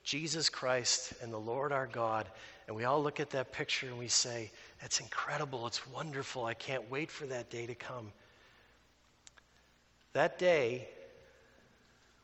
Jesus 0.03 0.49
Christ 0.49 1.13
and 1.21 1.31
the 1.31 1.37
Lord 1.37 1.71
our 1.71 1.87
God. 1.87 2.27
And 2.67 2.75
we 2.75 2.85
all 2.85 3.01
look 3.01 3.19
at 3.19 3.31
that 3.31 3.51
picture 3.51 3.87
and 3.87 3.99
we 3.99 4.07
say, 4.07 4.51
That's 4.81 4.99
incredible. 4.99 5.67
It's 5.67 5.87
wonderful. 5.87 6.45
I 6.45 6.53
can't 6.53 6.89
wait 6.89 7.11
for 7.11 7.25
that 7.27 7.49
day 7.49 7.65
to 7.67 7.75
come. 7.75 8.11
That 10.13 10.39
day 10.39 10.87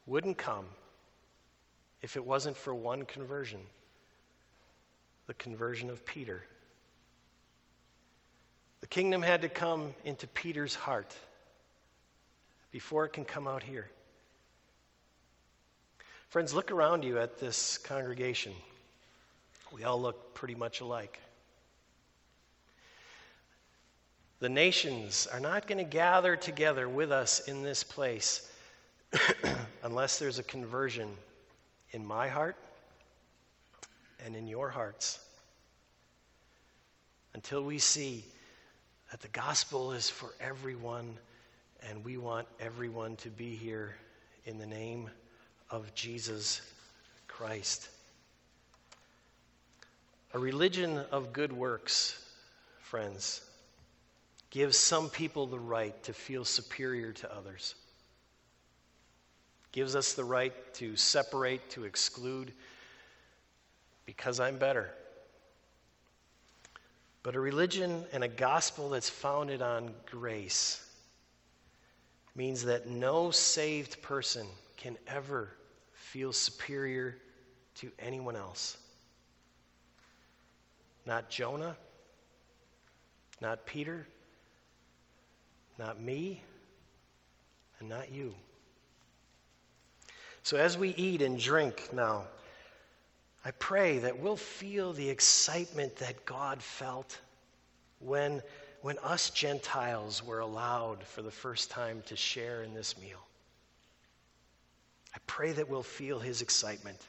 wouldn't 0.05 0.37
come 0.37 0.65
if 2.01 2.15
it 2.15 2.25
wasn't 2.25 2.57
for 2.57 2.73
one 2.73 3.05
conversion 3.05 3.61
the 5.27 5.33
conversion 5.33 5.89
of 5.89 6.05
Peter. 6.05 6.41
The 8.79 8.87
kingdom 8.87 9.21
had 9.21 9.41
to 9.41 9.49
come 9.49 9.93
into 10.05 10.25
Peter's 10.27 10.73
heart 10.73 11.15
before 12.71 13.05
it 13.05 13.09
can 13.09 13.25
come 13.25 13.47
out 13.47 13.61
here. 13.61 13.89
Friends, 16.29 16.53
look 16.53 16.71
around 16.71 17.05
you 17.05 17.19
at 17.19 17.39
this 17.39 17.77
congregation. 17.77 18.51
We 19.71 19.85
all 19.85 20.01
look 20.01 20.33
pretty 20.33 20.55
much 20.55 20.81
alike. 20.81 21.19
The 24.39 24.49
nations 24.49 25.25
are 25.31 25.39
not 25.39 25.67
going 25.67 25.77
to 25.77 25.89
gather 25.89 26.35
together 26.35 26.89
with 26.89 27.13
us 27.13 27.47
in 27.47 27.63
this 27.63 27.81
place 27.81 28.51
unless 29.83 30.19
there's 30.19 30.37
a 30.37 30.43
conversion 30.43 31.09
in 31.91 32.05
my 32.05 32.27
heart 32.27 32.57
and 34.25 34.35
in 34.35 34.47
your 34.47 34.69
hearts. 34.69 35.19
Until 37.33 37.63
we 37.63 37.79
see 37.79 38.25
that 39.11 39.21
the 39.21 39.29
gospel 39.29 39.93
is 39.93 40.09
for 40.09 40.31
everyone, 40.41 41.17
and 41.89 42.03
we 42.03 42.17
want 42.17 42.47
everyone 42.59 43.15
to 43.17 43.29
be 43.29 43.55
here 43.55 43.95
in 44.45 44.57
the 44.57 44.65
name 44.65 45.09
of 45.69 45.93
Jesus 45.93 46.61
Christ. 47.27 47.89
A 50.33 50.39
religion 50.39 51.03
of 51.11 51.33
good 51.33 51.51
works, 51.53 52.23
friends, 52.79 53.41
gives 54.49 54.77
some 54.77 55.09
people 55.09 55.47
the 55.47 55.59
right 55.59 56.01
to 56.03 56.13
feel 56.13 56.45
superior 56.45 57.11
to 57.13 57.35
others, 57.35 57.75
gives 59.71 59.95
us 59.95 60.13
the 60.13 60.23
right 60.23 60.53
to 60.75 60.95
separate, 60.95 61.69
to 61.71 61.85
exclude, 61.85 62.51
because 64.05 64.39
I'm 64.39 64.57
better. 64.57 64.89
But 67.23 67.35
a 67.35 67.39
religion 67.39 68.05
and 68.13 68.23
a 68.23 68.29
gospel 68.29 68.89
that's 68.89 69.09
founded 69.09 69.61
on 69.61 69.91
grace 70.09 70.81
means 72.35 72.63
that 72.63 72.87
no 72.87 73.31
saved 73.31 74.01
person 74.01 74.47
can 74.77 74.97
ever 75.07 75.51
feel 75.93 76.31
superior 76.31 77.17
to 77.75 77.91
anyone 77.99 78.35
else. 78.35 78.77
Not 81.05 81.29
Jonah, 81.29 81.75
not 83.41 83.65
Peter, 83.65 84.07
not 85.77 86.01
me, 86.01 86.41
and 87.79 87.89
not 87.89 88.11
you. 88.11 88.33
So 90.43 90.57
as 90.57 90.77
we 90.77 90.89
eat 90.89 91.21
and 91.21 91.39
drink 91.39 91.89
now, 91.93 92.23
I 93.43 93.51
pray 93.51 93.99
that 93.99 94.19
we'll 94.19 94.35
feel 94.35 94.93
the 94.93 95.09
excitement 95.09 95.95
that 95.97 96.25
God 96.25 96.61
felt 96.61 97.19
when, 97.99 98.41
when 98.81 98.97
us 98.99 99.29
Gentiles 99.29 100.25
were 100.25 100.39
allowed 100.39 101.03
for 101.03 101.21
the 101.21 101.31
first 101.31 101.69
time 101.69 102.01
to 102.07 102.15
share 102.15 102.63
in 102.63 102.73
this 102.73 102.99
meal. 102.99 103.19
I 105.17 105.19
pray 105.25 105.51
that 105.51 105.67
we'll 105.67 105.81
feel 105.81 106.19
his 106.19 106.43
excitement. 106.43 106.99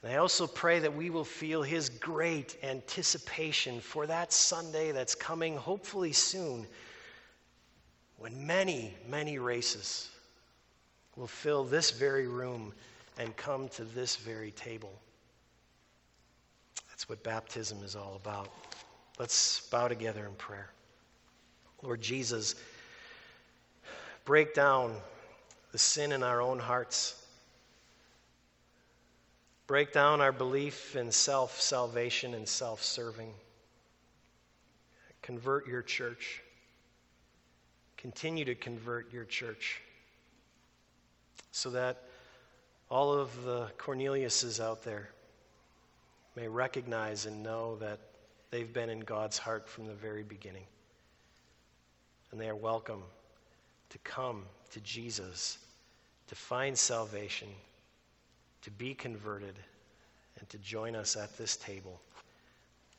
And 0.00 0.12
I 0.12 0.18
also 0.18 0.46
pray 0.46 0.78
that 0.78 0.94
we 0.94 1.10
will 1.10 1.24
feel 1.24 1.60
his 1.60 1.88
great 1.88 2.56
anticipation 2.62 3.80
for 3.80 4.06
that 4.06 4.32
Sunday 4.32 4.92
that's 4.92 5.16
coming 5.16 5.56
hopefully 5.56 6.12
soon 6.12 6.68
when 8.18 8.46
many, 8.46 8.94
many 9.08 9.38
races 9.38 10.08
will 11.16 11.26
fill 11.26 11.64
this 11.64 11.90
very 11.90 12.28
room 12.28 12.72
and 13.18 13.36
come 13.36 13.68
to 13.70 13.82
this 13.82 14.14
very 14.14 14.52
table. 14.52 14.92
That's 16.90 17.08
what 17.08 17.24
baptism 17.24 17.82
is 17.82 17.96
all 17.96 18.14
about. 18.14 18.50
Let's 19.18 19.66
bow 19.68 19.88
together 19.88 20.26
in 20.26 20.34
prayer. 20.34 20.70
Lord 21.82 22.00
Jesus, 22.00 22.54
break 24.24 24.54
down 24.54 24.94
the 25.72 25.78
sin 25.78 26.12
in 26.12 26.22
our 26.22 26.40
own 26.40 26.58
hearts. 26.58 27.18
Break 29.66 29.92
down 29.92 30.20
our 30.20 30.32
belief 30.32 30.96
in 30.96 31.10
self 31.10 31.60
salvation 31.60 32.34
and 32.34 32.46
self 32.46 32.82
serving. 32.82 33.32
Convert 35.22 35.66
your 35.66 35.82
church. 35.82 36.42
Continue 37.96 38.44
to 38.44 38.54
convert 38.54 39.12
your 39.12 39.24
church 39.24 39.80
so 41.52 41.70
that 41.70 42.02
all 42.90 43.12
of 43.12 43.44
the 43.44 43.68
Corneliuses 43.78 44.60
out 44.60 44.82
there 44.82 45.08
may 46.34 46.48
recognize 46.48 47.26
and 47.26 47.42
know 47.42 47.76
that 47.76 48.00
they've 48.50 48.72
been 48.72 48.90
in 48.90 49.00
God's 49.00 49.38
heart 49.38 49.68
from 49.68 49.86
the 49.86 49.94
very 49.94 50.24
beginning. 50.24 50.64
And 52.30 52.40
they 52.40 52.48
are 52.48 52.56
welcome 52.56 53.02
to 53.90 53.98
come 53.98 54.44
to 54.72 54.80
Jesus, 54.80 55.58
to 56.28 56.34
find 56.34 56.76
salvation, 56.76 57.48
to 58.62 58.70
be 58.70 58.94
converted, 58.94 59.54
and 60.38 60.48
to 60.48 60.58
join 60.58 60.96
us 60.96 61.16
at 61.16 61.36
this 61.36 61.56
table. 61.56 62.00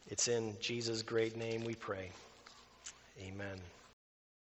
It's 0.08 0.28
in 0.28 0.56
Jesus' 0.62 1.02
great 1.02 1.36
name 1.36 1.64
we 1.64 1.76
pray. 1.76 2.10
Amen. 3.22 3.60